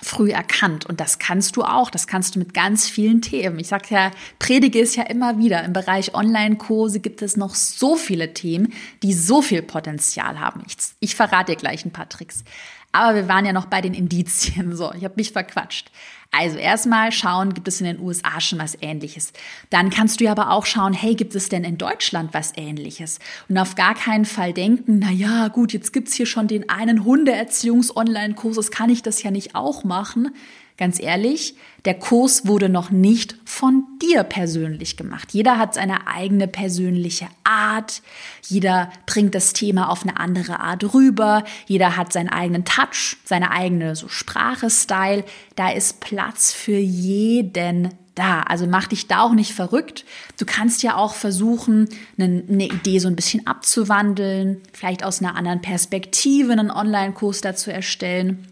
früh 0.00 0.30
erkannt. 0.30 0.86
Und 0.86 1.00
das 1.00 1.18
kannst 1.18 1.56
du 1.56 1.64
auch. 1.64 1.90
Das 1.90 2.06
kannst 2.06 2.34
du 2.34 2.38
mit 2.38 2.54
ganz 2.54 2.88
vielen 2.88 3.20
Themen. 3.20 3.58
Ich 3.58 3.68
sage 3.68 3.86
ja, 3.90 4.10
predige 4.38 4.80
es 4.80 4.94
ja 4.96 5.04
immer 5.04 5.38
wieder. 5.38 5.64
Im 5.64 5.72
Bereich 5.72 6.14
Online-Kurse 6.14 7.00
gibt 7.00 7.22
es 7.22 7.36
noch 7.36 7.54
so 7.54 7.96
viele 7.96 8.32
Themen, 8.34 8.72
die 9.02 9.12
so 9.12 9.42
viel 9.42 9.62
Potenzial 9.62 10.38
haben. 10.38 10.62
Ich, 10.66 10.76
ich 11.00 11.16
verrate 11.16 11.52
dir 11.52 11.58
gleich 11.58 11.84
ein 11.84 11.92
paar 11.92 12.08
Tricks. 12.08 12.44
Aber 12.92 13.14
wir 13.14 13.28
waren 13.28 13.44
ja 13.44 13.52
noch 13.52 13.66
bei 13.66 13.80
den 13.80 13.94
Indizien. 13.94 14.74
So, 14.76 14.92
ich 14.94 15.04
habe 15.04 15.14
mich 15.16 15.32
verquatscht. 15.32 15.90
Also 16.30 16.58
erstmal 16.58 17.10
schauen, 17.10 17.54
gibt 17.54 17.68
es 17.68 17.80
in 17.80 17.86
den 17.86 18.00
USA 18.00 18.40
schon 18.40 18.58
was 18.58 18.76
ähnliches. 18.82 19.32
Dann 19.70 19.88
kannst 19.88 20.20
du 20.20 20.24
ja 20.24 20.32
aber 20.32 20.50
auch 20.50 20.66
schauen, 20.66 20.92
hey, 20.92 21.14
gibt 21.14 21.34
es 21.34 21.48
denn 21.48 21.64
in 21.64 21.78
Deutschland 21.78 22.34
was 22.34 22.52
ähnliches? 22.54 23.18
Und 23.48 23.56
auf 23.56 23.76
gar 23.76 23.94
keinen 23.94 24.26
Fall 24.26 24.52
denken, 24.52 24.98
na 24.98 25.10
ja, 25.10 25.48
gut, 25.48 25.72
jetzt 25.72 25.92
gibt's 25.92 26.14
hier 26.14 26.26
schon 26.26 26.46
den 26.46 26.68
einen 26.68 27.04
Hundeerziehungs-Online-Kurs, 27.04 28.70
kann 28.70 28.90
ich 28.90 29.02
das 29.02 29.22
ja 29.22 29.30
nicht 29.30 29.54
auch 29.54 29.84
machen. 29.84 30.34
Ganz 30.78 31.00
ehrlich, 31.00 31.56
der 31.84 31.94
Kurs 31.94 32.46
wurde 32.46 32.68
noch 32.68 32.90
nicht 32.90 33.34
von 33.44 33.84
dir 34.00 34.22
persönlich 34.22 34.96
gemacht. 34.96 35.32
Jeder 35.32 35.58
hat 35.58 35.74
seine 35.74 36.06
eigene 36.06 36.46
persönliche 36.46 37.26
Art. 37.42 38.00
Jeder 38.46 38.92
bringt 39.04 39.34
das 39.34 39.52
Thema 39.52 39.90
auf 39.90 40.02
eine 40.04 40.20
andere 40.20 40.60
Art 40.60 40.94
rüber. 40.94 41.42
Jeder 41.66 41.96
hat 41.96 42.12
seinen 42.12 42.28
eigenen 42.28 42.64
Touch, 42.64 43.16
seine 43.24 43.50
eigene 43.50 43.96
so 43.96 44.06
Sprache-Style. 44.06 45.24
Da 45.56 45.70
ist 45.70 45.98
Platz 45.98 46.52
für 46.52 46.78
jeden 46.78 47.90
da. 48.14 48.42
Also 48.42 48.68
mach 48.68 48.86
dich 48.86 49.08
da 49.08 49.22
auch 49.22 49.34
nicht 49.34 49.54
verrückt. 49.54 50.04
Du 50.38 50.44
kannst 50.44 50.84
ja 50.84 50.96
auch 50.96 51.14
versuchen, 51.14 51.88
eine, 52.18 52.44
eine, 52.48 52.66
Idee 52.66 53.00
so 53.00 53.08
ein 53.08 53.16
bisschen 53.16 53.46
abzuwandeln, 53.48 54.60
vielleicht 54.72 55.04
aus 55.04 55.20
einer 55.20 55.34
anderen 55.34 55.60
Perspektive 55.60 56.52
einen 56.52 56.70
Online-Kurs 56.70 57.40
dazu 57.40 57.70
erstellen. 57.70 58.47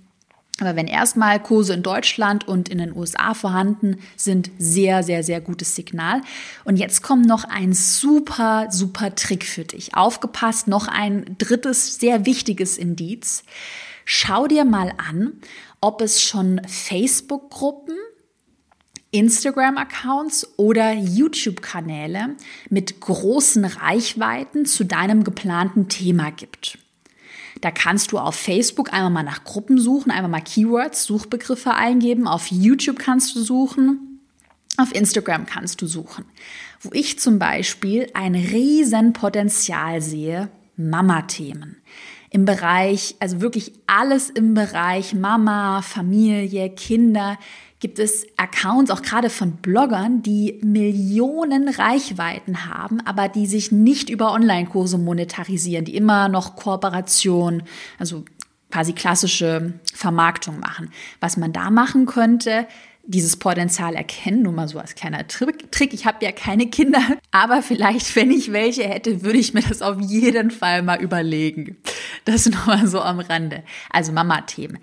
Aber 0.61 0.75
wenn 0.75 0.87
erstmal 0.87 1.43
Kurse 1.43 1.75
in 1.75 1.83
Deutschland 1.83 2.49
und 2.49 2.69
in 2.69 2.79
den 2.79 2.97
USA 2.97 3.35
vorhanden 3.35 3.99
sind, 4.17 4.51
sehr, 4.59 5.03
sehr, 5.03 5.23
sehr 5.23 5.41
gutes 5.41 5.75
Signal. 5.75 6.23
Und 6.65 6.77
jetzt 6.77 7.03
kommt 7.03 7.27
noch 7.27 7.45
ein 7.45 7.75
super, 7.75 8.69
super 8.71 9.15
Trick 9.15 9.45
für 9.45 9.65
dich. 9.65 9.95
Aufgepasst, 9.95 10.67
noch 10.67 10.89
ein 10.89 11.37
drittes, 11.39 12.01
sehr 12.01 12.25
wichtiges 12.25 12.79
Indiz. 12.79 13.45
Schau 14.07 14.47
dir 14.47 14.65
mal 14.65 14.95
an, 14.97 15.35
ob 15.81 16.01
es 16.01 16.23
schon 16.23 16.63
Facebook-Gruppen, 16.67 17.97
Instagram-Accounts 19.11 20.55
oder 20.57 20.93
YouTube-Kanäle 20.93 22.37
mit 22.71 23.01
großen 23.01 23.65
Reichweiten 23.65 24.65
zu 24.65 24.85
deinem 24.85 25.23
geplanten 25.23 25.89
Thema 25.89 26.31
gibt. 26.31 26.79
Da 27.61 27.71
kannst 27.71 28.13
du 28.13 28.19
auf 28.19 28.35
Facebook 28.35 28.93
einmal 28.93 29.11
mal 29.11 29.23
nach 29.23 29.45
Gruppen 29.45 29.79
suchen, 29.79 30.11
einmal 30.11 30.31
mal 30.31 30.41
Keywords, 30.41 31.05
Suchbegriffe 31.05 31.75
eingeben. 31.75 32.29
Auf 32.29 32.49
YouTube 32.49 32.99
kannst 32.99 33.35
du 33.35 33.41
suchen. 33.43 34.21
Auf 34.77 34.95
Instagram 34.95 35.47
kannst 35.47 35.81
du 35.81 35.87
suchen. 35.87 36.27
Wo 36.81 36.91
ich 36.93 37.19
zum 37.19 37.39
Beispiel 37.39 38.09
ein 38.13 38.35
riesen 38.35 39.15
Potenzial 39.15 40.03
sehe, 40.03 40.51
Mama-Themen. 40.77 41.77
Im 42.29 42.45
Bereich, 42.45 43.17
also 43.21 43.41
wirklich 43.41 43.73
alles 43.87 44.29
im 44.29 44.53
Bereich 44.53 45.15
Mama, 45.15 45.81
Familie, 45.81 46.69
Kinder 46.69 47.39
gibt 47.81 47.99
es 47.99 48.27
Accounts, 48.37 48.91
auch 48.91 49.03
gerade 49.03 49.31
von 49.31 49.53
Bloggern, 49.53 50.23
die 50.23 50.59
Millionen 50.63 51.69
Reichweiten 51.69 52.67
haben, 52.67 53.01
aber 53.07 53.29
die 53.29 53.47
sich 53.47 53.73
nicht 53.73 54.09
über 54.09 54.33
Online-Kurse 54.33 54.99
monetarisieren, 54.99 55.85
die 55.85 55.97
immer 55.97 56.29
noch 56.29 56.57
Kooperation, 56.57 57.63
also 57.99 58.25
quasi 58.71 58.93
klassische 58.93 59.75
Vermarktung 59.95 60.59
machen. 60.59 60.91
Was 61.21 61.37
man 61.37 61.53
da 61.53 61.71
machen 61.71 62.07
könnte, 62.07 62.67
dieses 63.09 63.37
Potenzial 63.37 63.95
erkennen, 63.95 64.43
nur 64.43 64.53
mal 64.53 64.67
so 64.67 64.79
als 64.79 64.95
kleiner 64.95 65.27
Trick. 65.29 65.93
Ich 65.93 66.07
habe 66.07 66.25
ja 66.25 66.33
keine 66.33 66.67
Kinder, 66.67 67.01
aber 67.31 67.63
vielleicht, 67.63 68.17
wenn 68.17 68.31
ich 68.31 68.53
welche 68.53 68.83
hätte, 68.83 69.23
würde 69.23 69.39
ich 69.39 69.55
mir 69.55 69.63
das 69.63 69.81
auf 69.81 70.01
jeden 70.01 70.51
Fall 70.51 70.83
mal 70.83 71.01
überlegen. 71.01 71.77
Das 72.25 72.47
nur 72.47 72.67
mal 72.67 72.87
so 72.87 73.01
am 73.01 73.21
Rande. 73.21 73.63
Also 73.91 74.11
Mama-Themen. 74.13 74.79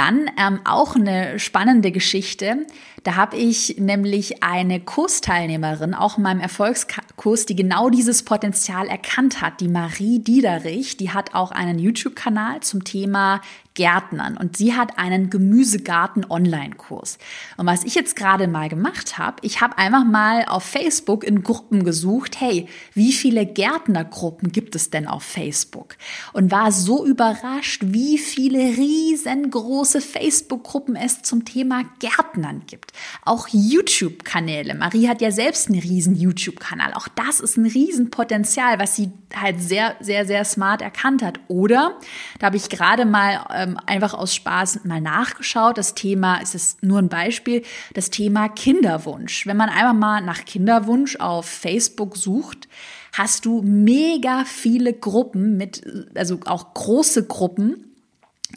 Dann 0.00 0.30
ähm, 0.38 0.60
auch 0.64 0.96
eine 0.96 1.38
spannende 1.38 1.92
Geschichte. 1.92 2.64
Da 3.02 3.16
habe 3.16 3.36
ich 3.36 3.76
nämlich 3.76 4.42
eine 4.42 4.80
Kursteilnehmerin, 4.80 5.92
auch 5.92 6.16
in 6.16 6.22
meinem 6.22 6.40
Erfolgskurs 6.40 7.44
die 7.44 7.54
genau 7.54 7.90
dieses 7.90 8.22
Potenzial 8.22 8.88
erkannt 8.88 9.42
hat. 9.42 9.60
Die 9.60 9.68
Marie 9.68 10.18
Diederich, 10.18 10.96
die 10.96 11.10
hat 11.10 11.34
auch 11.34 11.50
einen 11.50 11.78
YouTube-Kanal 11.78 12.60
zum 12.60 12.82
Thema 12.82 13.42
Gärtnern 13.74 14.36
und 14.36 14.56
sie 14.56 14.74
hat 14.74 14.98
einen 14.98 15.30
Gemüsegarten-Online-Kurs. 15.30 17.18
Und 17.56 17.66
was 17.66 17.84
ich 17.84 17.94
jetzt 17.94 18.16
gerade 18.16 18.48
mal 18.48 18.68
gemacht 18.68 19.16
habe, 19.16 19.36
ich 19.42 19.60
habe 19.60 19.78
einfach 19.78 20.04
mal 20.04 20.44
auf 20.46 20.64
Facebook 20.64 21.22
in 21.22 21.44
Gruppen 21.44 21.84
gesucht, 21.84 22.40
hey, 22.40 22.66
wie 22.94 23.12
viele 23.12 23.46
Gärtnergruppen 23.46 24.50
gibt 24.50 24.74
es 24.74 24.90
denn 24.90 25.06
auf 25.06 25.22
Facebook? 25.22 25.96
Und 26.32 26.50
war 26.50 26.72
so 26.72 27.06
überrascht, 27.06 27.82
wie 27.86 28.18
viele 28.18 28.58
riesengroße 28.58 30.00
Facebook-Gruppen 30.00 30.96
es 30.96 31.22
zum 31.22 31.44
Thema 31.44 31.84
Gärtnern 32.00 32.62
gibt. 32.66 32.92
Auch 33.24 33.46
YouTube-Kanäle. 33.52 34.74
Marie 34.74 35.08
hat 35.08 35.20
ja 35.20 35.30
selbst 35.30 35.68
einen 35.68 35.80
riesen 35.80 36.16
YouTube-Kanal. 36.16 36.92
Auch 36.94 37.06
das 37.08 37.38
ist 37.38 37.56
ein 37.56 37.66
Riesenpotenzial, 37.66 38.80
was 38.80 38.96
sie 38.96 39.12
halt 39.34 39.60
sehr, 39.62 39.94
sehr, 40.00 40.26
sehr 40.26 40.44
smart 40.44 40.82
erkannt 40.82 41.22
hat. 41.22 41.38
Oder, 41.46 41.98
da 42.40 42.46
habe 42.46 42.56
ich 42.56 42.68
gerade 42.68 43.04
mal 43.04 43.44
ähm, 43.60 43.78
einfach 43.86 44.14
aus 44.14 44.34
Spaß 44.34 44.84
mal 44.84 45.00
nachgeschaut. 45.00 45.78
Das 45.78 45.94
Thema, 45.94 46.40
es 46.42 46.54
ist 46.54 46.82
nur 46.82 46.98
ein 46.98 47.08
Beispiel, 47.08 47.62
das 47.94 48.10
Thema 48.10 48.48
Kinderwunsch. 48.48 49.46
Wenn 49.46 49.56
man 49.56 49.68
einfach 49.68 49.94
mal 49.94 50.20
nach 50.20 50.44
Kinderwunsch 50.44 51.16
auf 51.16 51.46
Facebook 51.46 52.16
sucht, 52.16 52.68
hast 53.12 53.44
du 53.44 53.62
mega 53.62 54.44
viele 54.44 54.92
Gruppen 54.92 55.56
mit, 55.56 55.82
also 56.14 56.40
auch 56.46 56.74
große 56.74 57.26
Gruppen, 57.26 57.89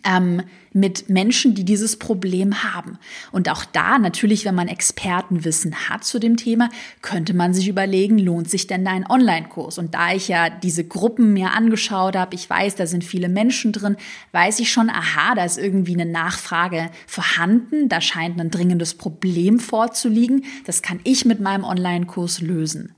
ähm, 0.03 0.41
mit 0.73 1.09
Menschen, 1.09 1.53
die 1.53 1.63
dieses 1.63 1.97
Problem 1.97 2.63
haben. 2.63 2.97
Und 3.31 3.49
auch 3.49 3.63
da 3.63 3.99
natürlich, 3.99 4.43
wenn 4.43 4.55
man 4.55 4.67
Expertenwissen 4.67 5.87
hat 5.87 6.03
zu 6.03 6.19
dem 6.19 6.35
Thema, 6.35 6.69
könnte 7.01 7.33
man 7.33 7.53
sich 7.53 7.67
überlegen, 7.67 8.17
lohnt 8.17 8.49
sich 8.49 8.65
denn 8.67 8.87
ein 8.87 9.07
Online-Kurs? 9.07 9.77
Und 9.77 9.93
da 9.93 10.13
ich 10.13 10.27
ja 10.27 10.49
diese 10.49 10.83
Gruppen 10.83 11.33
mir 11.33 11.51
angeschaut 11.51 12.15
habe, 12.15 12.35
ich 12.35 12.49
weiß, 12.49 12.75
da 12.75 12.87
sind 12.87 13.03
viele 13.03 13.29
Menschen 13.29 13.71
drin, 13.71 13.97
weiß 14.31 14.59
ich 14.59 14.71
schon, 14.71 14.89
aha, 14.89 15.35
da 15.35 15.45
ist 15.45 15.59
irgendwie 15.59 15.93
eine 15.93 16.07
Nachfrage 16.07 16.89
vorhanden, 17.05 17.87
da 17.87 18.01
scheint 18.01 18.39
ein 18.39 18.51
dringendes 18.51 18.95
Problem 18.95 19.59
vorzuliegen. 19.59 20.45
Das 20.65 20.81
kann 20.81 20.99
ich 21.03 21.25
mit 21.25 21.39
meinem 21.39 21.63
Online-Kurs 21.63 22.41
lösen. 22.41 22.95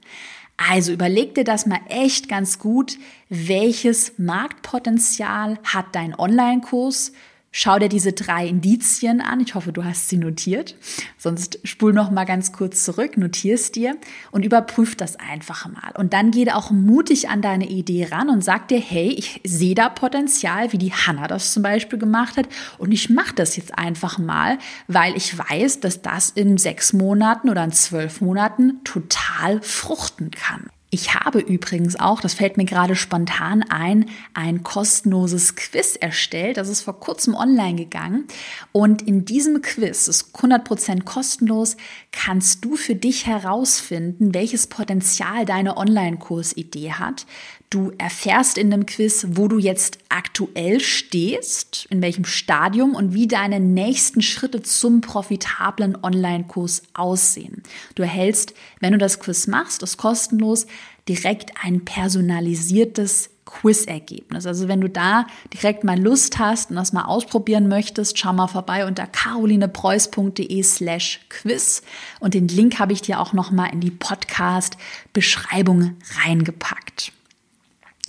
Also 0.57 0.93
überleg 0.93 1.35
dir 1.35 1.43
das 1.43 1.65
mal 1.65 1.81
echt 1.89 2.29
ganz 2.29 2.59
gut, 2.59 2.97
welches 3.29 4.13
Marktpotenzial 4.17 5.59
hat 5.63 5.87
dein 5.93 6.17
Online-Kurs 6.17 7.11
Schau 7.57 7.79
dir 7.79 7.87
diese 7.87 8.11
drei 8.11 8.49
Indizien 8.49 9.21
an. 9.21 9.39
Ich 9.39 9.55
hoffe, 9.55 9.71
du 9.71 9.85
hast 9.85 10.09
sie 10.09 10.17
notiert. 10.17 10.75
Sonst 11.17 11.57
spul 11.63 11.93
noch 11.93 12.11
mal 12.11 12.25
ganz 12.25 12.51
kurz 12.51 12.83
zurück, 12.83 13.15
notierst 13.15 13.77
dir 13.77 13.95
und 14.31 14.43
überprüf 14.43 14.97
das 14.97 15.15
einfach 15.15 15.65
mal. 15.69 15.93
Und 15.97 16.11
dann 16.11 16.31
geh 16.31 16.51
auch 16.51 16.71
mutig 16.71 17.29
an 17.29 17.41
deine 17.41 17.69
Idee 17.69 18.09
ran 18.11 18.29
und 18.29 18.43
sag 18.43 18.67
dir, 18.67 18.77
hey, 18.77 19.07
ich 19.07 19.39
sehe 19.45 19.73
da 19.73 19.87
Potenzial, 19.87 20.73
wie 20.73 20.77
die 20.77 20.91
Hanna 20.91 21.27
das 21.27 21.53
zum 21.53 21.63
Beispiel 21.63 21.97
gemacht 21.97 22.35
hat. 22.35 22.49
Und 22.77 22.91
ich 22.91 23.09
mache 23.09 23.33
das 23.33 23.55
jetzt 23.55 23.77
einfach 23.77 24.17
mal, 24.17 24.59
weil 24.89 25.15
ich 25.15 25.37
weiß, 25.37 25.79
dass 25.79 26.01
das 26.01 26.31
in 26.31 26.57
sechs 26.57 26.91
Monaten 26.91 27.49
oder 27.49 27.63
in 27.63 27.71
zwölf 27.71 28.19
Monaten 28.19 28.83
total 28.83 29.61
fruchten 29.61 30.29
kann. 30.29 30.69
Ich 30.95 31.13
habe 31.13 31.39
übrigens 31.39 31.99
auch, 31.99 32.21
das 32.21 32.35
fällt 32.35 32.55
mir 32.55 32.63
gerade 32.63 32.95
spontan 32.95 33.63
ein, 33.63 34.05
ein 34.33 34.63
kostenloses 34.63 35.57
Quiz 35.57 35.97
erstellt. 35.97 36.55
Das 36.55 36.69
ist 36.69 36.83
vor 36.83 37.01
kurzem 37.01 37.35
online 37.35 37.75
gegangen. 37.75 38.29
Und 38.71 39.01
in 39.01 39.25
diesem 39.25 39.61
Quiz, 39.61 40.05
das 40.05 40.21
ist 40.21 40.35
100% 40.37 41.03
kostenlos, 41.03 41.75
kannst 42.13 42.63
du 42.63 42.77
für 42.77 42.95
dich 42.95 43.25
herausfinden, 43.25 44.33
welches 44.33 44.67
Potenzial 44.67 45.45
deine 45.45 45.75
Online-Kursidee 45.75 46.93
hat. 46.93 47.25
Du 47.69 47.91
erfährst 47.97 48.57
in 48.57 48.69
dem 48.69 48.85
Quiz, 48.85 49.27
wo 49.31 49.47
du 49.47 49.57
jetzt 49.57 49.97
aktuell 50.09 50.79
stehst, 50.79 51.87
in 51.89 52.01
welchem 52.01 52.25
Stadium 52.25 52.95
und 52.95 53.13
wie 53.13 53.27
deine 53.27 53.59
nächsten 53.59 54.21
Schritte 54.21 54.61
zum 54.61 55.01
profitablen 55.01 55.97
Online-Kurs 56.01 56.83
aussehen. 56.93 57.63
Du 57.95 58.03
erhältst, 58.03 58.53
wenn 58.79 58.93
du 58.93 58.97
das 58.97 59.19
Quiz 59.19 59.47
machst, 59.47 59.81
das 59.81 59.97
kostenlos, 59.97 60.67
direkt 61.07 61.51
ein 61.63 61.83
personalisiertes 61.83 63.29
Quiz-Ergebnis. 63.45 64.45
Also 64.45 64.67
wenn 64.67 64.81
du 64.81 64.89
da 64.89 65.25
direkt 65.53 65.83
mal 65.83 65.99
Lust 65.99 66.39
hast 66.39 66.71
und 66.71 66.77
das 66.77 66.93
mal 66.93 67.05
ausprobieren 67.05 67.67
möchtest, 67.67 68.17
schau 68.17 68.33
mal 68.33 68.47
vorbei 68.47 68.85
unter 68.85 69.05
carolinepreuß.de 69.07 70.63
slash 70.63 71.21
quiz 71.29 71.81
und 72.19 72.33
den 72.33 72.47
Link 72.47 72.79
habe 72.79 72.93
ich 72.93 73.01
dir 73.01 73.19
auch 73.19 73.33
noch 73.33 73.51
mal 73.51 73.67
in 73.67 73.81
die 73.81 73.91
Podcast-Beschreibung 73.91 75.97
reingepackt. 76.23 77.11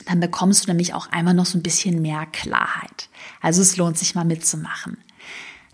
Dann 0.06 0.20
bekommst 0.20 0.64
du 0.64 0.70
nämlich 0.70 0.94
auch 0.94 1.10
einmal 1.10 1.34
noch 1.34 1.46
so 1.46 1.58
ein 1.58 1.62
bisschen 1.62 2.00
mehr 2.00 2.26
Klarheit. 2.26 3.08
Also 3.42 3.60
es 3.60 3.76
lohnt 3.76 3.98
sich 3.98 4.14
mal 4.14 4.24
mitzumachen. 4.24 4.96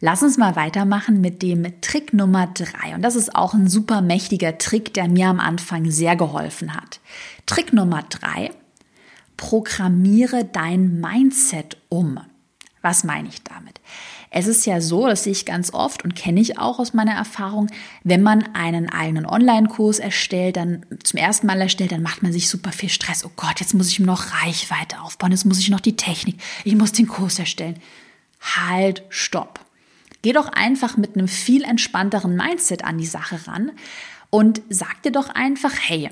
Lass 0.00 0.22
uns 0.24 0.36
mal 0.36 0.56
weitermachen 0.56 1.20
mit 1.20 1.42
dem 1.42 1.80
Trick 1.80 2.12
Nummer 2.12 2.48
drei. 2.48 2.94
Und 2.94 3.02
das 3.02 3.14
ist 3.14 3.36
auch 3.36 3.54
ein 3.54 3.68
super 3.68 4.00
mächtiger 4.00 4.58
Trick, 4.58 4.92
der 4.94 5.06
mir 5.06 5.28
am 5.28 5.38
Anfang 5.38 5.92
sehr 5.92 6.16
geholfen 6.16 6.74
hat. 6.74 6.98
Trick 7.46 7.72
Nummer 7.72 8.02
drei. 8.08 8.50
Programmiere 9.36 10.44
dein 10.44 11.00
Mindset 11.00 11.76
um. 11.88 12.18
Was 12.80 13.04
meine 13.04 13.28
ich 13.28 13.44
damit? 13.44 13.80
Es 14.34 14.46
ist 14.46 14.64
ja 14.64 14.80
so, 14.80 15.06
das 15.06 15.24
sehe 15.24 15.32
ich 15.32 15.44
ganz 15.44 15.74
oft 15.74 16.04
und 16.04 16.16
kenne 16.16 16.40
ich 16.40 16.58
auch 16.58 16.78
aus 16.78 16.94
meiner 16.94 17.12
Erfahrung, 17.12 17.68
wenn 18.02 18.22
man 18.22 18.42
einen 18.54 18.88
eigenen 18.88 19.26
Online-Kurs 19.26 19.98
erstellt, 19.98 20.56
dann 20.56 20.86
zum 21.04 21.18
ersten 21.18 21.46
Mal 21.46 21.60
erstellt, 21.60 21.92
dann 21.92 22.02
macht 22.02 22.22
man 22.22 22.32
sich 22.32 22.48
super 22.48 22.72
viel 22.72 22.88
Stress. 22.88 23.26
Oh 23.26 23.30
Gott, 23.36 23.60
jetzt 23.60 23.74
muss 23.74 23.90
ich 23.90 24.00
noch 24.00 24.32
Reichweite 24.42 25.02
aufbauen, 25.02 25.32
jetzt 25.32 25.44
muss 25.44 25.58
ich 25.58 25.68
noch 25.68 25.80
die 25.80 25.96
Technik, 25.96 26.40
ich 26.64 26.74
muss 26.74 26.92
den 26.92 27.08
Kurs 27.08 27.38
erstellen. 27.38 27.76
Halt, 28.40 29.02
stopp. 29.10 29.60
Geh 30.22 30.32
doch 30.32 30.48
einfach 30.48 30.96
mit 30.96 31.14
einem 31.14 31.28
viel 31.28 31.62
entspannteren 31.62 32.34
Mindset 32.34 32.84
an 32.84 32.96
die 32.96 33.06
Sache 33.06 33.46
ran 33.46 33.70
und 34.30 34.62
sag 34.70 35.02
dir 35.02 35.12
doch 35.12 35.28
einfach, 35.28 35.74
hey, 35.78 36.08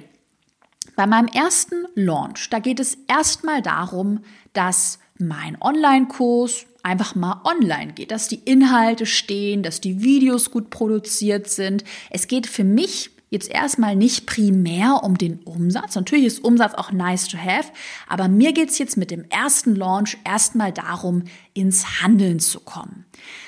bei 0.95 1.07
meinem 1.07 1.29
ersten 1.29 1.87
Launch, 1.95 2.51
da 2.51 2.59
geht 2.59 2.81
es 2.81 2.99
erstmal 3.09 3.63
darum, 3.63 4.21
dass 4.53 4.99
mein 5.19 5.57
Online-Kurs 5.63 6.67
einfach 6.83 7.15
mal 7.15 7.41
online 7.45 7.93
geht, 7.93 8.11
dass 8.11 8.29
die 8.29 8.41
Inhalte 8.45 9.07
stehen, 9.07 9.63
dass 9.63 9.81
die 9.81 10.03
Videos 10.03 10.51
gut 10.51 10.71
produziert 10.71 11.49
sind. 11.49 11.85
Es 12.11 12.29
geht 12.29 12.47
für 12.47 12.65
mich 12.65 13.11
jetzt 13.31 13.49
erstmal 13.49 13.97
nicht 13.97 14.27
primär 14.27 15.03
um 15.03 15.17
den 15.17 15.39
Umsatz. 15.41 15.95
Natürlich 15.95 16.27
ist 16.27 16.45
Umsatz 16.45 16.75
auch 16.75 16.93
nice 16.93 17.29
to 17.29 17.39
have, 17.39 17.71
aber 18.09 18.29
mir 18.29 18.53
geht's 18.53 18.79
jetzt 18.79 18.97
mit 18.97 19.11
dem 19.11 19.25
ersten 19.31 19.77
Launch 19.77 20.19
erstmal 20.25 20.73
darum, 20.73 21.25
ins 21.55 22.03
Handeln 22.03 22.41
zu 22.41 22.61
kommen. 22.61 23.07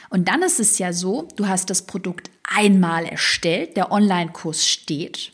Und 0.08 0.28
dann 0.28 0.42
ist 0.42 0.60
es 0.60 0.78
ja 0.78 0.92
so, 0.92 1.26
du 1.36 1.48
hast 1.48 1.68
das 1.70 1.82
Produkt 1.82 2.30
einmal 2.44 3.04
erstellt, 3.04 3.76
der 3.76 3.90
Online-Kurs 3.90 4.66
steht. 4.66 5.32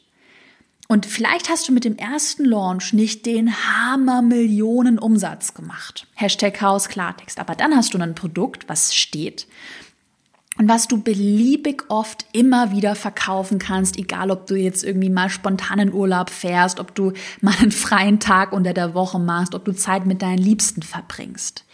Und 0.90 1.05
vielleicht 1.05 1.51
hast 1.51 1.68
du 1.68 1.72
mit 1.72 1.85
dem 1.85 1.98
ersten 1.98 2.46
Launch 2.46 2.94
nicht 2.94 3.27
den 3.27 3.55
Hammer 3.55 4.22
Millionen 4.22 4.98
Umsatz 4.98 5.53
gemacht. 5.53 6.07
Hashtag 6.14 6.55
Chaos 6.55 6.88
Klartext. 6.88 7.38
Aber 7.38 7.55
dann 7.55 7.77
hast 7.77 7.92
du 7.92 7.98
ein 7.98 8.14
Produkt, 8.14 8.70
was 8.70 8.96
steht 8.96 9.46
und 10.59 10.68
was 10.68 10.88
du 10.88 11.01
beliebig 11.01 11.85
oft 11.88 12.27
immer 12.33 12.72
wieder 12.72 12.96
verkaufen 12.96 13.59
kannst, 13.59 13.96
egal 13.96 14.31
ob 14.31 14.46
du 14.46 14.57
jetzt 14.57 14.83
irgendwie 14.83 15.09
mal 15.09 15.31
spontanen 15.31 15.92
Urlaub 15.92 16.31
fährst, 16.31 16.81
ob 16.81 16.94
du 16.94 17.12
mal 17.40 17.55
einen 17.61 17.70
freien 17.70 18.18
Tag 18.18 18.53
unter 18.53 18.74
der 18.74 18.92
Woche 18.94 19.20
machst, 19.20 19.55
ob 19.55 19.64
du 19.64 19.72
Zeit 19.72 20.05
mit 20.05 20.20
deinen 20.20 20.38
Liebsten 20.38 20.83
verbringst. 20.83 21.64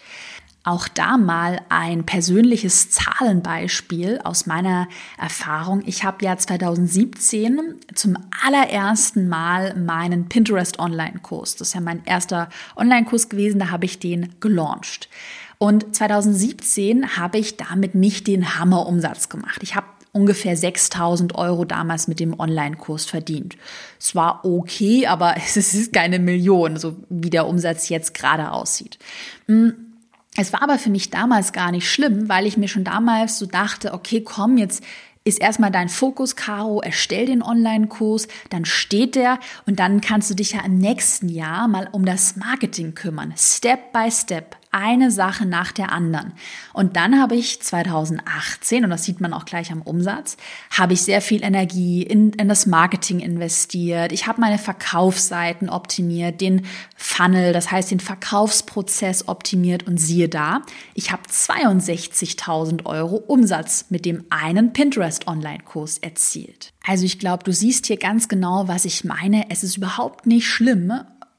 Auch 0.65 0.89
da 0.89 1.19
mal 1.19 1.61
ein 1.69 2.05
persönliches 2.05 2.91
Zahlenbeispiel 2.91 4.21
aus 4.25 4.47
meiner 4.47 4.89
Erfahrung. 5.19 5.83
Ich 5.85 6.05
habe 6.05 6.25
ja 6.25 6.39
2017 6.39 7.61
zum 7.95 8.17
allerersten 8.43 9.29
Mal 9.29 9.77
meinen 9.77 10.31
Pinterest 10.31 10.79
Online-Kurs, 10.79 11.57
das 11.57 11.69
ist 11.69 11.75
ja 11.75 11.81
mein 11.83 12.03
erster 12.07 12.49
Online-Kurs 12.77 13.29
gewesen, 13.29 13.59
da 13.59 13.71
habe 13.71 13.85
ich 13.85 13.99
den 13.99 14.31
gelauncht. 14.41 15.11
Und 15.59 15.95
2017 15.95 17.19
habe 17.19 17.39
ich 17.39 17.59
damit 17.59 17.95
nicht 17.95 18.27
den 18.27 18.59
Hammerumsatz 18.59 19.29
gemacht. 19.29 19.63
Ich 19.63 19.77
habe 19.77 19.87
ungefähr 20.13 20.57
6000 20.57 21.35
Euro 21.35 21.67
damals 21.67 22.09
mit 22.09 22.21
dem 22.21 22.39
Online-Kurs 22.39 23.05
verdient. 23.05 23.57
Es 23.99 24.15
war 24.15 24.45
okay, 24.45 25.07
aber 25.07 25.35
es 25.45 25.57
ist 25.57 25.93
keine 25.93 26.19
Million, 26.19 26.79
so 26.79 26.97
wie 27.11 27.31
der 27.31 27.47
Umsatz 27.47 27.91
jetzt 27.91 28.15
gerade 28.15 28.51
aussieht. 28.51 28.99
Hm, 29.47 29.94
es 30.37 30.53
war 30.53 30.63
aber 30.63 30.79
für 30.79 30.91
mich 30.91 31.11
damals 31.11 31.53
gar 31.53 31.71
nicht 31.71 31.91
schlimm, 31.91 32.29
weil 32.29 32.47
ich 32.47 32.57
mir 32.57 32.69
schon 32.69 32.85
damals 32.85 33.39
so 33.39 33.47
dachte, 33.47 33.93
okay, 33.93 34.23
komm, 34.23 34.59
jetzt 34.59 34.83
ist 35.25 35.41
erstmal 35.41 35.71
dein 35.71 35.89
Fokus, 35.89 36.37
Caro, 36.37 36.83
erstell 36.83 37.27
den 37.27 37.43
Online-Kurs, 37.43 38.29
dann 38.51 38.67
steht 38.67 39.15
der 39.15 39.39
und 39.65 39.79
dann 39.79 40.01
kannst 40.03 40.29
du 40.29 40.35
dich 40.35 40.53
ja 40.53 40.61
im 40.61 40.77
nächsten 40.77 41.29
Jahr 41.29 41.67
mal 41.67 41.89
um 41.93 42.05
das 42.05 42.37
Marketing 42.37 42.95
kümmern. 42.95 43.33
Step 43.37 43.93
by 43.93 44.11
Step, 44.11 44.57
eine 44.75 45.13
Sache 45.13 45.47
nach 45.47 45.71
der 45.71 45.93
anderen. 45.93 46.33
Und 46.73 46.97
dann 46.97 47.21
habe 47.21 47.37
ich 47.37 47.63
2018, 47.63 48.85
und 48.85 48.91
das 48.91 49.05
sieht 49.05 49.21
man 49.21 49.33
auch 49.33 49.45
gleich 49.45 49.71
am 49.71 49.81
Umsatz, 49.83 50.37
habe 50.71 50.95
ich 50.95 51.03
sehr 51.03 51.21
viel 51.21 51.45
Energie 51.45 52.03
in, 52.03 52.33
in 52.33 52.49
das 52.49 52.67
Marketing 52.67 53.21
investiert. 53.21 54.11
Ich 54.13 54.27
habe 54.27 54.41
meine 54.41 54.59
Verkaufsseiten 54.59 55.71
optimiert, 55.71 56.41
den 56.41 56.67
Funnel, 56.97 57.53
das 57.53 57.71
heißt 57.71 57.93
den 57.93 58.01
Verkaufsprozess 58.01 59.29
optimiert 59.29 59.87
und 59.87 59.99
siehe 59.99 60.29
da, 60.29 60.63
ich 60.95 61.13
habe 61.13 61.23
62.000 61.23 62.85
Euro 62.85 63.17
Umsatz 63.17 63.87
mit 63.91 64.05
dem 64.05 64.25
einen 64.31 64.73
Pinterest 64.73 65.29
Online-Kurs 65.29 65.99
erzielt. 65.99 66.73
Also 66.87 67.05
ich 67.05 67.19
glaube, 67.19 67.45
du 67.45 67.53
siehst 67.53 67.87
hier 67.87 67.97
ganz 67.97 68.29
genau, 68.29 68.69
was 68.69 68.85
ich 68.85 69.05
meine. 69.05 69.51
Es 69.51 69.63
ist 69.63 69.77
überhaupt 69.77 70.27
nicht 70.27 70.47
schlimm, 70.47 70.93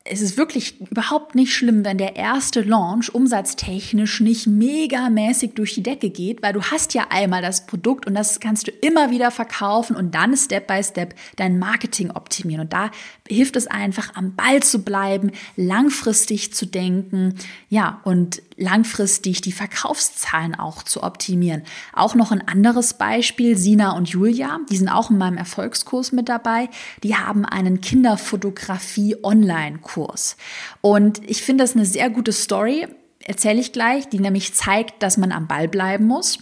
es 0.08 0.22
ist 0.22 0.38
wirklich 0.38 0.80
überhaupt 0.80 1.34
nicht 1.34 1.52
schlimm, 1.52 1.84
wenn 1.84 1.98
der 1.98 2.15
erste 2.15 2.62
Launch 2.62 3.13
umsatztechnisch 3.13 4.20
nicht 4.20 4.46
megamäßig 4.46 5.56
durch 5.56 5.74
die 5.74 5.82
Decke 5.82 6.12
geht, 6.12 6.44
weil 6.44 6.54
du 6.54 6.62
hast 6.62 6.94
ja 6.94 7.08
einmal 7.10 7.41
das 7.41 7.65
Produkt 7.65 8.06
und 8.06 8.13
das 8.13 8.39
kannst 8.39 8.68
du 8.68 8.72
immer 8.72 9.10
wieder 9.10 9.32
verkaufen 9.32 9.96
und 9.96 10.13
dann 10.13 10.38
Step 10.38 10.68
by 10.68 10.84
Step 10.84 11.15
dein 11.38 11.58
Marketing 11.58 12.12
optimieren. 12.12 12.62
Und 12.62 12.74
da 12.74 12.91
hilft 13.28 13.56
es 13.56 13.65
einfach, 13.65 14.15
am 14.15 14.36
Ball 14.36 14.62
zu 14.62 14.84
bleiben, 14.84 15.32
langfristig 15.56 16.54
zu 16.54 16.68
denken, 16.68 17.34
ja, 17.70 18.00
und 18.04 18.44
langfristig 18.58 19.41
die 19.41 19.52
Verkaufszahlen 19.52 20.56
auch 20.56 20.84
zu 20.84 21.04
optimieren. 21.04 21.63
Auch 21.94 22.15
noch 22.15 22.32
ein 22.32 22.48
anderes 22.48 22.94
Beispiel, 22.94 23.58
Sina 23.58 23.91
und 23.96 24.10
Julia, 24.10 24.60
die 24.70 24.78
sind 24.78 24.89
auch 24.89 25.10
in 25.10 25.18
meinem 25.18 25.38
Erfolgskurs 25.38 26.12
mit 26.12 26.30
dabei. 26.30 26.70
Die 27.04 27.15
haben 27.15 27.46
einen 27.46 27.82
Kinderfotografie 27.82 29.18
Online-Kurs. 29.24 30.38
Und 30.82 31.22
ich 31.30 31.41
finde 31.41 31.63
das 31.63 31.76
eine 31.76 31.86
sehr 31.86 32.10
gute 32.10 32.32
Story, 32.32 32.88
erzähle 33.20 33.60
ich 33.60 33.74
gleich, 33.74 34.08
die 34.08 34.20
nämlich 34.20 34.54
zeigt, 34.54 35.04
dass 35.04 35.18
man 35.18 35.32
am 35.32 35.48
Ball 35.48 35.68
bleiben 35.68 36.06
muss. 36.06 36.39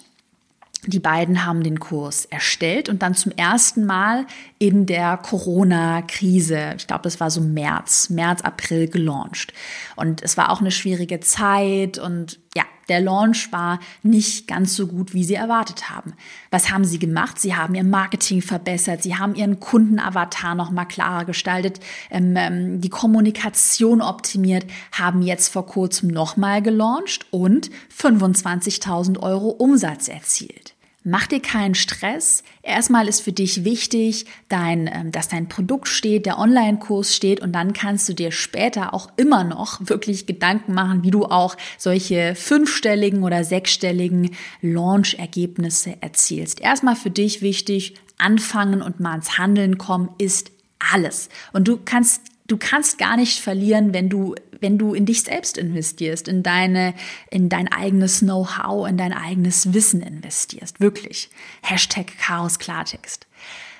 Die 0.86 1.00
beiden 1.00 1.46
haben 1.46 1.63
den 1.63 1.80
Kurs 1.80 2.26
erstellt 2.26 2.89
und 2.89 3.02
dann 3.02 3.15
zum 3.15 3.32
ersten 3.32 3.86
Mal 3.86 4.26
in 4.60 4.86
der 4.86 5.17
Corona-Krise, 5.17 6.74
ich 6.78 6.88
glaube, 6.88 7.04
das 7.04 7.19
war 7.19 7.32
so 7.32 7.41
März, 7.41 8.10
März, 8.10 8.41
April 8.41 8.88
gelauncht. 8.88 9.54
Und 9.96 10.22
es 10.22 10.38
war 10.38 10.52
auch 10.52 10.60
eine 10.60 10.72
schwierige 10.72 11.19
Zeit 11.22 11.98
und 11.98 12.39
ja, 12.56 12.63
der 12.89 13.02
Launch 13.02 13.52
war 13.52 13.80
nicht 14.02 14.48
ganz 14.48 14.76
so 14.76 14.88
gut, 14.88 15.13
wie 15.13 15.24
sie 15.24 15.36
erwartet 15.36 15.89
haben. 15.89 16.13
Was 16.52 16.72
haben 16.72 16.86
sie 16.86 17.00
gemacht? 17.00 17.39
Sie 17.39 17.56
haben 17.56 17.76
ihr 17.76 17.84
Marketing 17.84 18.41
verbessert, 18.41 19.04
sie 19.04 19.15
haben 19.15 19.36
ihren 19.36 19.60
Kundenavatar 19.60 20.56
noch 20.56 20.72
mal 20.72 20.86
klarer 20.86 21.26
gestaltet, 21.26 21.80
ähm, 22.10 22.36
ähm, 22.36 22.82
die 22.82 22.89
Kommunikation 22.89 24.02
optimiert, 24.02 24.65
haben 24.91 25.22
jetzt 25.22 25.50
vor 25.50 25.65
kurzem 25.65 26.10
noch 26.10 26.38
mal 26.38 26.62
gelauncht 26.62 27.26
und 27.32 27.69
25.000 27.98 29.19
Euro 29.19 29.50
Umsatz 29.50 30.08
erzielt. 30.08 30.76
Mach 31.06 31.28
dir 31.28 31.42
keinen 31.42 31.76
Stress. 31.76 32.44
Erstmal 32.62 33.10
ist 33.10 33.20
für 33.20 33.34
dich 33.34 33.66
wichtig, 33.66 34.26
dein, 34.48 34.88
ähm, 34.88 35.12
dass 35.12 35.28
dein 35.28 35.50
Produkt 35.50 35.89
steht, 35.89 36.26
der 36.26 36.39
Online-Kurs 36.39 37.13
steht 37.13 37.42
und 37.42 37.52
dann 37.52 37.74
kannst 37.74 38.08
du 38.08 38.13
dir 38.13 38.32
später 38.32 38.94
auch 38.94 39.10
immer 39.18 39.44
noch 39.44 39.80
wirklich 39.82 40.26
Gedanken 40.26 40.74
machen, 40.74 41.04
wie 41.04 41.12
du 41.12 41.26
auch 41.26 41.58
solche 41.78 42.36
fünfstelligen 42.36 43.24
oder 43.24 43.44
sechsstelligen 43.44 44.32
Launch-Ergebnisse 44.62 45.98
erzielst. 46.00 46.62
Erstmal 46.62 46.96
für 46.96 47.12
dich 47.12 47.42
wichtig, 47.42 47.96
anfangen 48.18 48.82
und 48.82 49.02
mal 49.02 49.16
ins 49.16 49.38
Handeln 49.38 49.78
kommen 49.78 50.10
ist 50.18 50.52
alles. 50.80 51.28
Und 51.52 51.68
du 51.68 51.80
kannst 51.84 52.22
du 52.47 52.58
kannst 52.58 52.97
gar 52.97 53.17
nicht 53.17 53.39
verlieren, 53.39 53.93
wenn 53.93 54.10
du, 54.10 54.36
wenn 54.60 54.77
du 54.77 54.93
in 54.93 55.06
dich 55.06 55.23
selbst 55.23 55.58
investierst, 55.58 56.27
in 56.27 56.43
deine, 56.43 56.93
in 57.29 57.49
dein 57.49 57.71
eigenes 57.71 58.19
Know-how, 58.19 58.88
in 58.88 58.97
dein 58.97 59.13
eigenes 59.13 59.73
Wissen 59.73 60.01
investierst. 60.01 60.79
Wirklich. 60.79 61.29
Hashtag 61.62 62.17
Chaos 62.19 62.60
Klartext. 62.60 63.27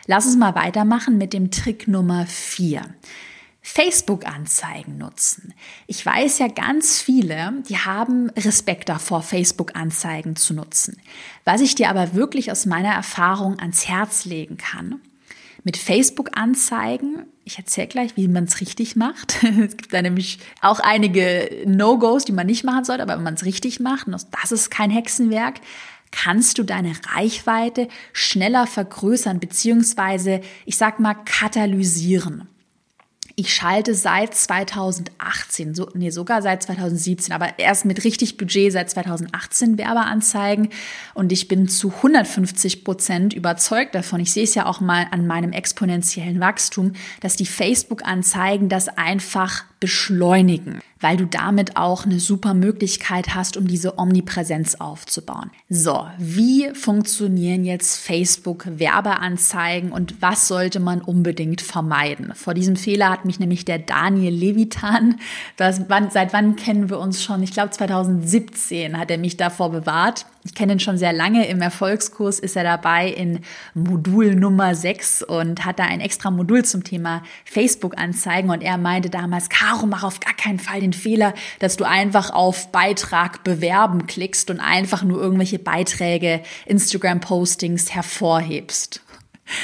Lass 0.06 0.26
uns 0.26 0.36
mal 0.36 0.56
weitermachen 0.56 1.17
mit 1.17 1.34
dem 1.34 1.52
Trick 1.52 1.88
Nummer 1.88 2.26
vier. 2.28 2.82
Facebook-Anzeigen 3.65 4.97
nutzen. 4.97 5.54
Ich 5.88 6.06
weiß 6.06 6.39
ja 6.39 6.49
ganz 6.49 7.02
viele, 7.02 7.54
die 7.69 7.78
haben 7.78 8.30
Respekt 8.32 8.89
davor, 8.89 9.23
Facebook-Anzeigen 9.23 10.36
zu 10.36 10.54
nutzen. 10.54 10.97
Was 11.45 11.62
ich 11.62 11.73
dir 11.73 11.89
aber 11.89 12.13
wirklich 12.13 12.52
aus 12.52 12.65
meiner 12.65 12.93
Erfahrung 12.93 13.58
ans 13.60 13.88
Herz 13.88 14.26
legen 14.26 14.58
kann, 14.58 14.99
mit 15.63 15.78
Facebook-Anzeigen 15.78 17.26
ich 17.46 17.58
erzähle 17.58 17.88
gleich, 17.88 18.15
wie 18.15 18.28
man 18.28 18.46
es 18.46 18.62
richtig 18.62 18.96
macht. 18.96 19.43
es 19.43 19.78
gibt 19.78 19.93
da 19.93 20.02
nämlich 20.02 20.39
auch 20.62 20.80
einige 20.80 21.63
No-Gos, 21.65 22.26
die 22.26 22.32
man 22.32 22.48
nicht 22.48 22.63
machen 22.63 22.86
sollte, 22.86 23.04
aber 23.04 23.15
wenn 23.15 23.24
man 23.24 23.34
es 23.34 23.46
richtig 23.46 23.80
macht, 23.80 24.08
und 24.08 24.15
das 24.41 24.52
ist 24.52 24.72
kein 24.72 24.91
Hexenwerk, 24.91 25.60
kannst 26.12 26.58
du 26.58 26.63
deine 26.63 26.93
Reichweite 27.15 27.88
schneller 28.13 28.67
vergrößern, 28.67 29.39
beziehungsweise, 29.39 30.41
ich 30.65 30.78
sag 30.78 31.00
mal, 31.00 31.15
katalysieren. 31.15 32.48
Ich 33.36 33.52
schalte 33.52 33.96
seit 33.96 34.36
2018, 34.36 35.74
so, 35.74 35.89
nee, 35.96 36.12
sogar 36.12 36.43
seit 36.43 36.62
2017, 36.62 37.34
aber 37.34 37.58
erst 37.58 37.84
mit 37.84 38.04
richtig 38.04 38.38
Budget 38.38 38.72
seit 38.72 38.91
2018 38.91 39.80
Werbeanzeigen 39.80 40.69
und 41.15 41.32
ich 41.32 41.48
bin 41.48 41.67
zu 41.67 41.89
150 41.89 42.84
Prozent 42.84 43.34
überzeugt 43.34 43.96
davon. 43.96 44.19
Ich 44.19 44.32
sehe 44.32 44.43
es 44.43 44.54
ja 44.54 44.67
auch 44.67 44.82
mal 44.82 45.08
an 45.10 45.26
meinem 45.26 45.52
exponentiellen 45.52 46.39
Wachstum, 46.39 46.93
dass 47.22 47.36
die 47.36 47.48
Facebook-Anzeigen 47.48 48.69
das 48.69 48.88
einfach 48.88 49.63
beschleunigen 49.80 50.80
weil 51.04 51.18
du 51.18 51.28
damit 51.28 51.76
auch 51.76 52.06
eine 52.06 52.20
super 52.20 52.54
Möglichkeit 52.54 53.36
hast, 53.36 53.58
um 53.58 53.68
diese 53.68 54.00
Omnipräsenz 54.00 54.76
aufzubauen. 54.76 55.52
So, 55.68 56.08
wie 56.18 56.70
funktionieren 56.74 57.66
jetzt 57.66 57.98
Facebook 57.98 58.66
Werbeanzeigen 58.80 59.92
und 59.92 60.22
was 60.22 60.48
sollte 60.48 60.80
man 60.80 61.02
unbedingt 61.02 61.60
vermeiden? 61.60 62.32
Vor 62.36 62.54
diesem 62.54 62.78
Fehler 62.78 63.10
hat 63.10 63.26
mich 63.26 63.38
nämlich 63.38 63.66
der 63.66 63.80
Daniel 63.80 64.34
Levitan, 64.34 65.20
das, 65.58 65.82
wann, 65.89 66.10
seit 66.10 66.32
wann 66.32 66.56
kennen 66.56 66.89
wir 66.89 67.00
uns 67.00 67.22
schon? 67.22 67.44
Ich 67.44 67.52
glaube 67.52 67.72
2017 67.72 68.98
hat 68.98 69.12
er 69.12 69.18
mich 69.18 69.36
davor 69.36 69.72
bewahrt. 69.72 70.26
Ich 70.46 70.54
kenne 70.54 70.74
ihn 70.74 70.80
schon 70.80 70.98
sehr 70.98 71.13
lange. 71.13 71.48
Im 71.48 71.62
Erfolgskurs 71.62 72.39
ist 72.39 72.58
er 72.58 72.63
dabei 72.63 73.10
in 73.10 73.39
Modul 73.74 74.36
Nummer 74.36 74.76
6 74.76 75.24
und 75.24 75.63
hat 75.63 75.80
da 75.80 75.86
ein 75.86 76.02
extra 76.02 76.32
Modul 76.32 76.66
zum 76.66 76.84
Thema 76.84 77.24
Facebook-Anzeigen. 77.46 78.50
Und 78.50 78.62
er 78.62 78.78
meinte 78.78 79.10
damals, 79.10 79.48
Caro, 79.48 79.86
mach 79.86 80.04
auf 80.04 80.20
gar 80.20 80.34
keinen 80.34 80.60
Fall 80.60 80.82
den 80.82 80.92
Fehler, 80.93 81.34
dass 81.60 81.77
du 81.77 81.84
einfach 81.84 82.29
auf 82.32 82.71
Beitrag 82.71 83.43
bewerben 83.43 84.08
klickst 84.08 84.49
und 84.49 84.60
einfach 84.60 85.03
nur 85.03 85.21
irgendwelche 85.21 85.60
Beiträge, 85.60 86.41
Instagram-Postings 86.65 87.93
hervorhebst. 87.93 89.01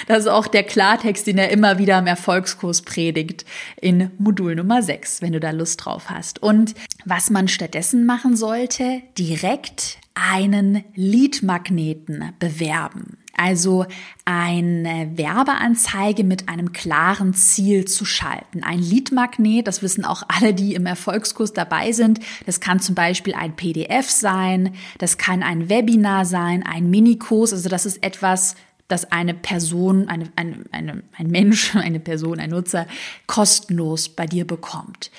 Das 0.07 0.19
ist 0.19 0.27
auch 0.27 0.47
der 0.47 0.63
Klartext, 0.63 1.25
den 1.27 1.37
er 1.37 1.49
immer 1.49 1.77
wieder 1.77 1.97
im 1.99 2.07
Erfolgskurs 2.07 2.81
predigt 2.81 3.45
in 3.79 4.11
Modul 4.17 4.55
Nummer 4.55 4.83
6, 4.83 5.21
wenn 5.21 5.33
du 5.33 5.39
da 5.39 5.51
Lust 5.51 5.85
drauf 5.85 6.09
hast. 6.09 6.43
Und 6.43 6.75
was 7.05 7.29
man 7.29 7.47
stattdessen 7.47 8.05
machen 8.05 8.35
sollte, 8.35 9.01
direkt 9.17 9.97
einen 10.19 10.83
Leadmagneten 10.95 12.33
bewerben. 12.39 13.17
Also 13.35 13.85
eine 14.25 15.11
Werbeanzeige 15.15 16.25
mit 16.25 16.49
einem 16.49 16.73
klaren 16.73 17.33
Ziel 17.33 17.85
zu 17.85 18.03
schalten. 18.03 18.63
Ein 18.63 18.79
Leadmagnet, 18.79 19.65
das 19.65 19.81
wissen 19.81 20.03
auch 20.03 20.23
alle, 20.27 20.53
die 20.53 20.75
im 20.75 20.85
Erfolgskurs 20.85 21.53
dabei 21.53 21.93
sind. 21.93 22.19
Das 22.45 22.59
kann 22.59 22.81
zum 22.81 22.95
Beispiel 22.95 23.33
ein 23.33 23.55
PDF 23.55 24.09
sein, 24.09 24.75
das 24.97 25.17
kann 25.17 25.41
ein 25.41 25.69
Webinar 25.69 26.25
sein, 26.25 26.63
ein 26.63 26.89
Minikurs. 26.89 27.53
Also 27.53 27.69
das 27.69 27.85
ist 27.85 28.03
etwas, 28.03 28.55
das 28.89 29.09
eine 29.09 29.33
Person, 29.33 30.09
eine, 30.09 30.29
eine, 30.35 30.65
eine, 30.71 31.03
ein 31.15 31.27
Mensch, 31.27 31.75
eine 31.75 32.01
Person, 32.01 32.41
ein 32.41 32.49
Nutzer 32.49 32.87
kostenlos 33.25 34.09
bei 34.09 34.25
dir 34.25 34.45
bekommt. 34.45 35.11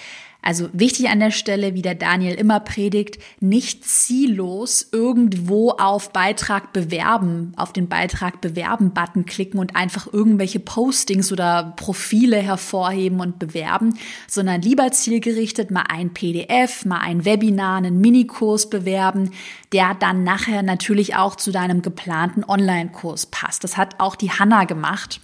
Also 0.42 0.68
wichtig 0.72 1.08
an 1.08 1.20
der 1.20 1.30
Stelle, 1.30 1.74
wie 1.74 1.82
der 1.82 1.94
Daniel 1.94 2.34
immer 2.34 2.60
predigt, 2.60 3.18
nicht 3.40 3.84
ziellos 3.84 4.88
irgendwo 4.90 5.72
auf 5.72 6.12
Beitrag 6.12 6.72
bewerben, 6.72 7.52
auf 7.56 7.72
den 7.72 7.88
Beitrag 7.88 8.40
bewerben 8.40 8.92
Button 8.92 9.26
klicken 9.26 9.60
und 9.60 9.76
einfach 9.76 10.10
irgendwelche 10.12 10.60
Postings 10.60 11.30
oder 11.30 11.74
Profile 11.76 12.38
hervorheben 12.38 13.20
und 13.20 13.38
bewerben, 13.38 13.98
sondern 14.28 14.62
lieber 14.62 14.90
zielgerichtet 14.92 15.70
mal 15.70 15.84
ein 15.88 16.14
PDF, 16.14 16.86
mal 16.86 17.00
ein 17.00 17.24
Webinar, 17.24 17.76
einen 17.76 18.00
Minikurs 18.00 18.70
bewerben, 18.70 19.32
der 19.72 19.94
dann 19.94 20.24
nachher 20.24 20.62
natürlich 20.62 21.16
auch 21.16 21.36
zu 21.36 21.52
deinem 21.52 21.82
geplanten 21.82 22.44
Online-Kurs 22.44 23.26
passt. 23.26 23.62
Das 23.62 23.76
hat 23.76 24.00
auch 24.00 24.16
die 24.16 24.30
Hanna 24.30 24.64
gemacht 24.64 25.20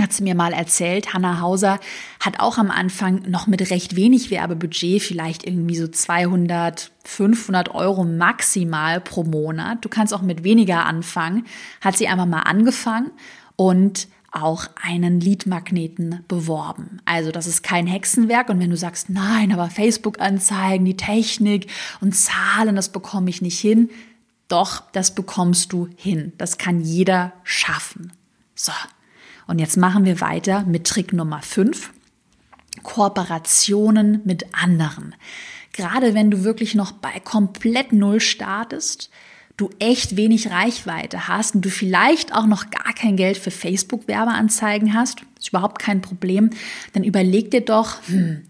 hat 0.00 0.12
sie 0.12 0.24
mir 0.24 0.34
mal 0.34 0.52
erzählt, 0.52 1.14
Hanna 1.14 1.40
Hauser 1.40 1.78
hat 2.20 2.40
auch 2.40 2.58
am 2.58 2.70
Anfang 2.70 3.22
noch 3.28 3.46
mit 3.46 3.70
recht 3.70 3.94
wenig 3.96 4.30
Werbebudget, 4.30 5.02
vielleicht 5.02 5.46
irgendwie 5.46 5.76
so 5.76 5.86
200, 5.86 6.90
500 7.04 7.74
Euro 7.74 8.04
maximal 8.04 9.00
pro 9.00 9.22
Monat. 9.22 9.84
Du 9.84 9.88
kannst 9.88 10.12
auch 10.12 10.22
mit 10.22 10.42
weniger 10.42 10.84
anfangen. 10.86 11.46
Hat 11.80 11.96
sie 11.96 12.08
einfach 12.08 12.26
mal 12.26 12.40
angefangen 12.40 13.12
und 13.56 14.08
auch 14.32 14.66
einen 14.82 15.20
Leadmagneten 15.20 16.24
beworben. 16.26 17.00
Also 17.04 17.30
das 17.30 17.46
ist 17.46 17.62
kein 17.62 17.86
Hexenwerk 17.86 18.48
und 18.48 18.58
wenn 18.58 18.70
du 18.70 18.76
sagst, 18.76 19.08
nein, 19.08 19.52
aber 19.52 19.70
Facebook-Anzeigen, 19.70 20.84
die 20.84 20.96
Technik 20.96 21.70
und 22.00 22.16
Zahlen, 22.16 22.74
das 22.74 22.88
bekomme 22.88 23.30
ich 23.30 23.42
nicht 23.42 23.60
hin, 23.60 23.90
doch, 24.48 24.82
das 24.92 25.14
bekommst 25.14 25.72
du 25.72 25.88
hin. 25.96 26.32
Das 26.36 26.58
kann 26.58 26.80
jeder 26.80 27.32
schaffen. 27.44 28.12
So, 28.54 28.72
und 29.46 29.58
jetzt 29.58 29.76
machen 29.76 30.04
wir 30.04 30.20
weiter 30.20 30.64
mit 30.64 30.86
Trick 30.86 31.12
Nummer 31.12 31.42
5. 31.42 31.92
Kooperationen 32.82 34.20
mit 34.24 34.46
anderen. 34.54 35.14
Gerade 35.72 36.14
wenn 36.14 36.30
du 36.30 36.44
wirklich 36.44 36.74
noch 36.74 36.92
bei 36.92 37.20
komplett 37.20 37.92
Null 37.92 38.20
startest, 38.20 39.10
du 39.56 39.70
echt 39.78 40.16
wenig 40.16 40.50
Reichweite 40.50 41.28
hast 41.28 41.54
und 41.54 41.64
du 41.64 41.70
vielleicht 41.70 42.34
auch 42.34 42.46
noch 42.46 42.70
gar 42.70 42.92
kein 42.94 43.16
Geld 43.16 43.38
für 43.38 43.50
Facebook-Werbeanzeigen 43.50 44.94
hast, 44.94 45.22
ist 45.38 45.48
überhaupt 45.48 45.80
kein 45.80 46.00
Problem, 46.00 46.50
dann 46.92 47.04
überleg 47.04 47.50
dir 47.50 47.60
doch, 47.60 47.98
hm, 48.06 48.42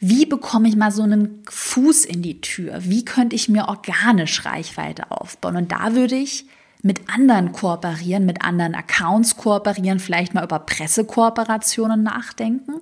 wie 0.00 0.26
bekomme 0.26 0.68
ich 0.68 0.76
mal 0.76 0.90
so 0.90 1.02
einen 1.02 1.42
Fuß 1.48 2.04
in 2.04 2.22
die 2.22 2.40
Tür? 2.40 2.80
Wie 2.84 3.04
könnte 3.04 3.36
ich 3.36 3.48
mir 3.48 3.68
organisch 3.68 4.44
Reichweite 4.44 5.10
aufbauen? 5.10 5.56
Und 5.56 5.72
da 5.72 5.94
würde 5.94 6.16
ich 6.16 6.46
mit 6.82 7.08
anderen 7.08 7.52
kooperieren, 7.52 8.26
mit 8.26 8.42
anderen 8.42 8.74
Accounts 8.74 9.36
kooperieren, 9.36 10.00
vielleicht 10.00 10.34
mal 10.34 10.44
über 10.44 10.58
Pressekooperationen 10.58 12.02
nachdenken 12.02 12.80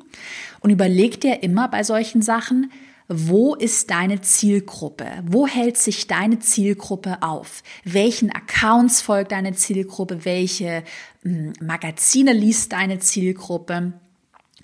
und 0.61 0.71
überleg 0.71 1.21
dir 1.21 1.43
immer 1.43 1.69
bei 1.69 1.83
solchen 1.83 2.23
Sachen, 2.23 2.73
wo 3.13 3.57
ist 3.57 3.91
deine 3.91 4.21
Zielgruppe? 4.21 5.05
Wo 5.27 5.47
hält 5.47 5.77
sich 5.77 6.07
deine 6.07 6.39
Zielgruppe 6.39 7.19
auf? 7.23 7.65
Welchen 7.83 8.31
Accounts 8.31 9.03
folgt 9.03 9.33
deine 9.33 9.53
Zielgruppe? 9.53 10.25
Welche 10.25 10.85
hm, 11.23 11.53
Magazine 11.61 12.33
liest 12.33 12.73
deine 12.73 13.01
Zielgruppe? 13.01 13.95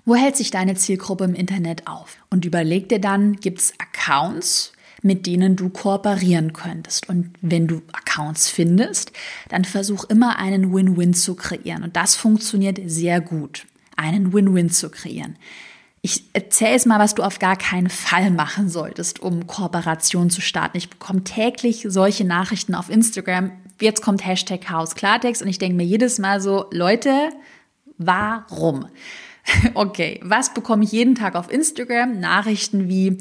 Wo 0.05 0.15
hält 0.15 0.37
sich 0.37 0.53
deine 0.53 0.77
Zielgruppe 0.77 1.25
im 1.25 1.35
Internet 1.35 1.89
auf? 1.89 2.19
Und 2.31 2.45
überleg 2.45 2.89
dir 2.89 3.01
dann, 3.01 3.35
gibt 3.35 3.59
es 3.59 3.75
Accounts, 3.81 4.73
mit 5.07 5.27
denen 5.27 5.57
du 5.57 5.69
kooperieren 5.69 6.53
könntest. 6.53 7.09
Und 7.09 7.31
wenn 7.41 7.67
du 7.67 7.83
Accounts 7.93 8.51
findest, 8.51 9.13
dann 9.49 9.65
versuch 9.65 10.05
immer 10.05 10.39
einen 10.39 10.75
Win-Win 10.75 11.15
zu 11.15 11.37
kreieren. 11.37 11.85
Und 11.85 11.97
das 11.97 12.17
funktioniert 12.17 12.79
sehr 12.85 13.21
gut, 13.21 13.67
einen 13.97 14.33
Win-Win 14.33 14.71
zu 14.71 14.91
kreieren. 14.91 15.37
Ich 16.03 16.25
erzähle 16.35 16.75
es 16.75 16.87
mal, 16.87 16.99
was 16.99 17.15
du 17.15 17.23
auf 17.23 17.39
gar 17.39 17.57
keinen 17.57 17.89
Fall 17.89 18.31
machen 18.31 18.69
solltest, 18.69 19.21
um 19.21 19.47
Kooperation 19.47 20.31
zu 20.31 20.41
starten. 20.41 20.77
Ich 20.77 20.91
bekomme 20.91 21.25
täglich 21.25 21.87
solche 21.89 22.25
Nachrichten 22.25 22.75
auf 22.75 22.91
Instagram. 22.91 23.53
Jetzt 23.81 24.03
kommt 24.03 24.25
Hashtag 24.25 24.71
Haus 24.71 24.95
Klartext 24.95 25.43
und 25.43 25.49
ich 25.49 25.59
denke 25.59 25.77
mir 25.77 25.85
jedes 25.85 26.19
Mal 26.19 26.41
so, 26.41 26.67
Leute, 26.71 27.31
warum? 27.99 28.87
Okay, 29.75 30.21
was 30.25 30.53
bekomme 30.55 30.83
ich 30.85 30.91
jeden 30.93 31.15
Tag 31.15 31.37
auf 31.37 31.51
Instagram? 31.51 32.19
Nachrichten 32.19 32.89
wie, 32.89 33.19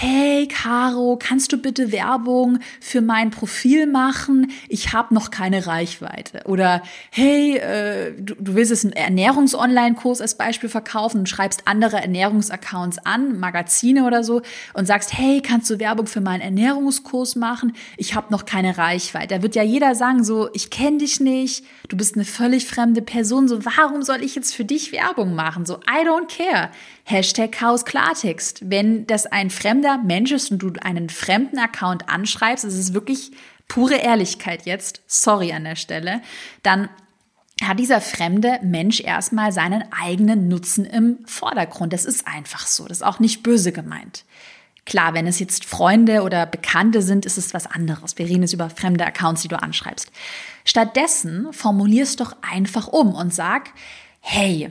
hey 0.00 0.46
Caro, 0.46 1.18
kannst 1.20 1.52
du 1.52 1.56
bitte 1.58 1.90
Werbung 1.90 2.60
für 2.80 3.00
mein 3.00 3.30
Profil 3.30 3.88
machen? 3.88 4.52
Ich 4.68 4.92
habe 4.92 5.12
noch 5.12 5.32
keine 5.32 5.66
Reichweite. 5.66 6.42
Oder 6.44 6.84
hey, 7.10 7.56
äh, 7.56 8.12
du, 8.16 8.36
du 8.38 8.54
willst 8.54 8.70
jetzt 8.70 8.84
einen 8.84 8.92
Ernährungs-Online-Kurs 8.92 10.20
als 10.20 10.36
Beispiel 10.36 10.68
verkaufen 10.68 11.18
und 11.18 11.28
schreibst 11.28 11.66
andere 11.66 11.96
Ernährungsaccounts 11.96 12.98
an, 13.04 13.40
Magazine 13.40 14.06
oder 14.06 14.22
so 14.22 14.40
und 14.72 14.86
sagst, 14.86 15.18
hey, 15.18 15.42
kannst 15.42 15.68
du 15.68 15.80
Werbung 15.80 16.06
für 16.06 16.20
meinen 16.20 16.42
Ernährungskurs 16.42 17.34
machen? 17.34 17.72
Ich 17.96 18.14
habe 18.14 18.32
noch 18.32 18.44
keine 18.44 18.78
Reichweite. 18.78 19.34
Da 19.34 19.42
wird 19.42 19.56
ja 19.56 19.64
jeder 19.64 19.96
sagen 19.96 20.22
so, 20.22 20.48
ich 20.52 20.70
kenne 20.70 20.98
dich 20.98 21.18
nicht, 21.18 21.64
du 21.88 21.96
bist 21.96 22.14
eine 22.14 22.24
völlig 22.24 22.68
fremde 22.68 23.02
Person, 23.02 23.48
so 23.48 23.64
warum 23.64 24.04
soll 24.04 24.22
ich 24.22 24.36
jetzt 24.36 24.54
für 24.54 24.64
dich 24.64 24.92
Werbung 24.92 25.34
machen? 25.34 25.66
So 25.66 25.78
I 25.78 26.06
don't 26.06 26.28
care. 26.28 26.70
Hashtag 27.02 27.52
Chaos 27.52 27.86
Klartext. 27.86 28.60
Wenn 28.70 29.06
das 29.06 29.24
ein 29.24 29.48
fremder 29.48 29.87
Mensch 29.96 30.32
ist 30.32 30.50
und 30.50 30.58
du 30.58 30.72
einen 30.82 31.08
fremden 31.08 31.58
Account 31.58 32.08
anschreibst, 32.10 32.64
es 32.64 32.74
ist 32.74 32.92
wirklich 32.92 33.32
pure 33.68 33.96
Ehrlichkeit 33.96 34.66
jetzt, 34.66 35.00
sorry 35.06 35.52
an 35.52 35.64
der 35.64 35.76
Stelle, 35.76 36.20
dann 36.62 36.88
hat 37.62 37.78
dieser 37.78 38.00
fremde 38.00 38.58
Mensch 38.62 39.00
erstmal 39.00 39.52
seinen 39.52 39.84
eigenen 39.92 40.48
Nutzen 40.48 40.84
im 40.84 41.18
Vordergrund. 41.26 41.92
Das 41.92 42.04
ist 42.04 42.26
einfach 42.26 42.66
so. 42.66 42.86
Das 42.86 42.98
ist 42.98 43.02
auch 43.02 43.18
nicht 43.18 43.42
böse 43.42 43.72
gemeint. 43.72 44.24
Klar, 44.84 45.12
wenn 45.12 45.26
es 45.26 45.38
jetzt 45.38 45.64
Freunde 45.64 46.22
oder 46.22 46.46
Bekannte 46.46 47.02
sind, 47.02 47.26
ist 47.26 47.36
es 47.36 47.52
was 47.52 47.66
anderes. 47.66 48.16
Wir 48.16 48.26
reden 48.26 48.42
jetzt 48.42 48.54
über 48.54 48.70
fremde 48.70 49.04
Accounts, 49.04 49.42
die 49.42 49.48
du 49.48 49.60
anschreibst. 49.60 50.10
Stattdessen 50.64 51.52
formulierst 51.52 52.20
doch 52.20 52.36
einfach 52.40 52.88
um 52.88 53.14
und 53.14 53.34
sag, 53.34 53.70
hey, 54.20 54.70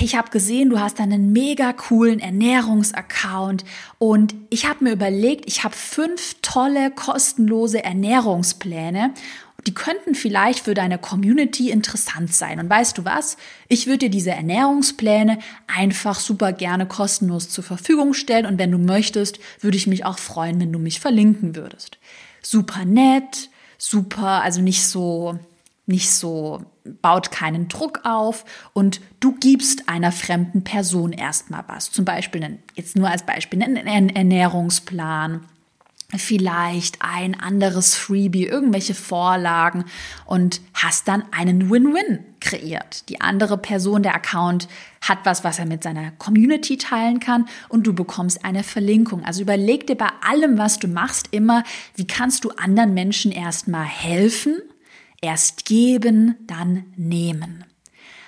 ich 0.00 0.16
habe 0.16 0.30
gesehen, 0.30 0.70
du 0.70 0.80
hast 0.80 1.00
einen 1.00 1.32
mega 1.32 1.72
coolen 1.72 2.20
Ernährungsaccount 2.20 3.64
und 3.98 4.34
ich 4.50 4.66
habe 4.66 4.84
mir 4.84 4.92
überlegt, 4.92 5.44
ich 5.46 5.64
habe 5.64 5.74
fünf 5.74 6.36
tolle 6.42 6.90
kostenlose 6.90 7.82
Ernährungspläne. 7.82 9.12
Die 9.66 9.74
könnten 9.74 10.14
vielleicht 10.14 10.60
für 10.60 10.74
deine 10.74 10.98
Community 10.98 11.70
interessant 11.70 12.32
sein. 12.32 12.60
Und 12.60 12.70
weißt 12.70 12.96
du 12.96 13.04
was? 13.04 13.36
Ich 13.66 13.86
würde 13.86 13.98
dir 13.98 14.10
diese 14.10 14.30
Ernährungspläne 14.30 15.40
einfach 15.66 16.20
super 16.20 16.52
gerne 16.52 16.86
kostenlos 16.86 17.50
zur 17.50 17.64
Verfügung 17.64 18.14
stellen. 18.14 18.46
Und 18.46 18.58
wenn 18.58 18.70
du 18.70 18.78
möchtest, 18.78 19.40
würde 19.60 19.76
ich 19.76 19.88
mich 19.88 20.04
auch 20.04 20.18
freuen, 20.18 20.60
wenn 20.60 20.72
du 20.72 20.78
mich 20.78 21.00
verlinken 21.00 21.56
würdest. 21.56 21.98
Super 22.40 22.84
nett, 22.84 23.50
super, 23.78 24.42
also 24.42 24.62
nicht 24.62 24.86
so 24.86 25.38
nicht 25.88 26.10
so, 26.10 26.62
baut 27.02 27.30
keinen 27.30 27.68
Druck 27.68 28.00
auf 28.04 28.44
und 28.72 29.00
du 29.20 29.34
gibst 29.34 29.88
einer 29.88 30.12
fremden 30.12 30.62
Person 30.62 31.12
erstmal 31.12 31.64
was. 31.66 31.90
Zum 31.90 32.04
Beispiel, 32.04 32.58
jetzt 32.74 32.96
nur 32.96 33.08
als 33.08 33.24
Beispiel, 33.24 33.62
einen 33.62 34.10
Ernährungsplan, 34.10 35.46
vielleicht 36.16 37.02
ein 37.02 37.38
anderes 37.38 37.94
Freebie, 37.94 38.46
irgendwelche 38.46 38.94
Vorlagen 38.94 39.84
und 40.24 40.62
hast 40.72 41.06
dann 41.06 41.24
einen 41.32 41.70
Win-Win 41.70 42.20
kreiert. 42.40 43.08
Die 43.10 43.20
andere 43.20 43.58
Person, 43.58 44.02
der 44.02 44.14
Account, 44.14 44.68
hat 45.02 45.18
was, 45.24 45.44
was 45.44 45.58
er 45.58 45.66
mit 45.66 45.82
seiner 45.82 46.10
Community 46.12 46.78
teilen 46.78 47.20
kann 47.20 47.46
und 47.68 47.86
du 47.86 47.92
bekommst 47.92 48.44
eine 48.44 48.62
Verlinkung. 48.62 49.22
Also 49.24 49.42
überleg 49.42 49.86
dir 49.86 49.96
bei 49.96 50.08
allem, 50.22 50.56
was 50.56 50.78
du 50.78 50.88
machst, 50.88 51.28
immer, 51.30 51.62
wie 51.94 52.06
kannst 52.06 52.44
du 52.44 52.50
anderen 52.50 52.94
Menschen 52.94 53.30
erstmal 53.30 53.84
helfen 53.84 54.62
Erst 55.20 55.64
geben, 55.64 56.36
dann 56.46 56.84
nehmen. 56.96 57.64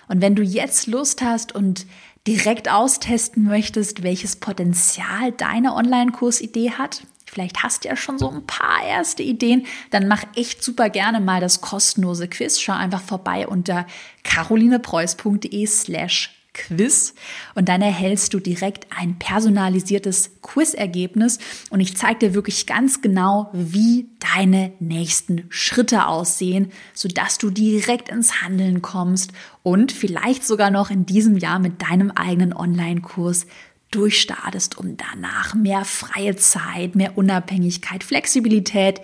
Und 0.09 0.21
wenn 0.21 0.35
du 0.35 0.43
jetzt 0.43 0.87
Lust 0.87 1.23
hast 1.23 1.55
und 1.55 1.87
direkt 2.27 2.69
austesten 2.71 3.45
möchtest, 3.45 4.03
welches 4.03 4.37
Potenzial 4.37 5.33
deine 5.33 5.75
Online-Kursidee 5.75 6.73
hat, 6.73 7.03
vielleicht 7.27 7.63
hast 7.63 7.85
du 7.85 7.89
ja 7.89 7.97
schon 7.97 8.19
so 8.19 8.29
ein 8.29 8.45
paar 8.45 8.85
erste 8.85 9.23
Ideen, 9.23 9.67
dann 9.91 10.09
mach 10.09 10.25
echt 10.35 10.65
super 10.65 10.91
gerne 10.91 11.21
mal 11.21 11.41
das 11.41 11.61
kostenlose 11.61 12.29
Quiz. 12.29 12.61
Schau 12.61 12.73
einfach 12.73 13.03
vorbei 13.03 13.47
unter 13.47 13.87
carolinepreuß.de 14.25 15.67
slash 15.67 16.40
Quiz 16.53 17.15
und 17.55 17.69
dann 17.69 17.83
erhältst 17.83 18.35
du 18.35 18.41
direkt 18.41 18.87
ein 18.97 19.19
personalisiertes 19.19 20.33
Quizergebnis 20.43 21.39
und 21.71 21.81
ich 21.81 21.97
zeige 21.97 22.19
dir 22.19 22.35
wirklich 22.35 22.67
ganz 22.67 23.01
genau, 23.03 23.51
wie 23.53 24.09
deine 24.35 24.73
nächsten 24.81 25.47
Schritte 25.49 26.07
aussehen, 26.07 26.73
sodass 26.93 27.39
du 27.39 27.51
direkt 27.51 28.09
ins 28.09 28.43
Handeln 28.43 28.83
kommst 28.83 29.33
und 29.63 29.93
vielleicht 29.93 30.45
sogar 30.45 30.71
noch 30.71 30.91
in 30.91 31.07
diesem 31.07 31.37
Jahr 31.37 31.59
mit 31.59 31.83
deinem 31.83 32.11
eigenen 32.11 32.53
Online-Kurs 32.53 33.47
durchstartest, 33.91 34.79
um 34.79 34.97
danach 34.97 35.55
mehr 35.55 35.85
freie 35.85 36.37
Zeit, 36.37 36.95
mehr 36.95 37.19
Unabhängigkeit, 37.19 38.05
Flexibilität 38.05 39.01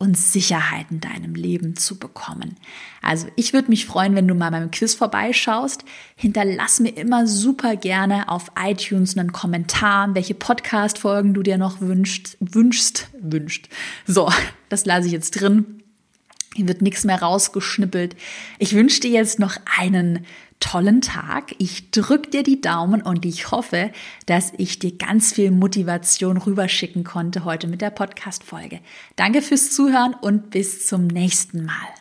und 0.00 0.16
Sicherheit 0.16 0.86
in 0.90 1.00
deinem 1.00 1.34
Leben 1.34 1.76
zu 1.76 1.98
bekommen. 1.98 2.56
Also 3.02 3.28
ich 3.36 3.52
würde 3.52 3.68
mich 3.68 3.84
freuen, 3.84 4.16
wenn 4.16 4.26
du 4.26 4.34
mal 4.34 4.50
beim 4.50 4.70
Quiz 4.70 4.94
vorbeischaust. 4.94 5.84
Hinterlass 6.16 6.80
mir 6.80 6.96
immer 6.96 7.26
super 7.26 7.76
gerne 7.76 8.30
auf 8.30 8.50
iTunes 8.58 9.18
einen 9.18 9.32
Kommentar, 9.32 10.14
welche 10.14 10.32
Podcast-Folgen 10.32 11.34
du 11.34 11.42
dir 11.42 11.58
noch 11.58 11.82
wünschst, 11.82 12.38
wünschst, 12.40 13.08
wünscht. 13.20 13.68
So, 14.06 14.32
das 14.70 14.86
lasse 14.86 15.06
ich 15.06 15.12
jetzt 15.12 15.32
drin. 15.32 15.82
Hier 16.54 16.66
wird 16.66 16.80
nichts 16.80 17.04
mehr 17.04 17.20
rausgeschnippelt. 17.20 18.16
Ich 18.58 18.74
wünsche 18.74 19.00
dir 19.00 19.10
jetzt 19.10 19.38
noch 19.38 19.56
einen 19.78 20.24
tollen 20.60 21.00
Tag. 21.00 21.54
Ich 21.58 21.90
drück 21.90 22.30
dir 22.30 22.42
die 22.42 22.60
Daumen 22.60 23.02
und 23.02 23.24
ich 23.24 23.50
hoffe, 23.50 23.90
dass 24.26 24.52
ich 24.56 24.78
dir 24.78 24.96
ganz 24.96 25.32
viel 25.32 25.50
Motivation 25.50 26.36
rüberschicken 26.36 27.02
konnte 27.02 27.44
heute 27.44 27.66
mit 27.66 27.80
der 27.80 27.90
Podcast-Folge. 27.90 28.80
Danke 29.16 29.42
fürs 29.42 29.70
Zuhören 29.70 30.14
und 30.14 30.50
bis 30.50 30.86
zum 30.86 31.06
nächsten 31.06 31.64
Mal. 31.64 31.99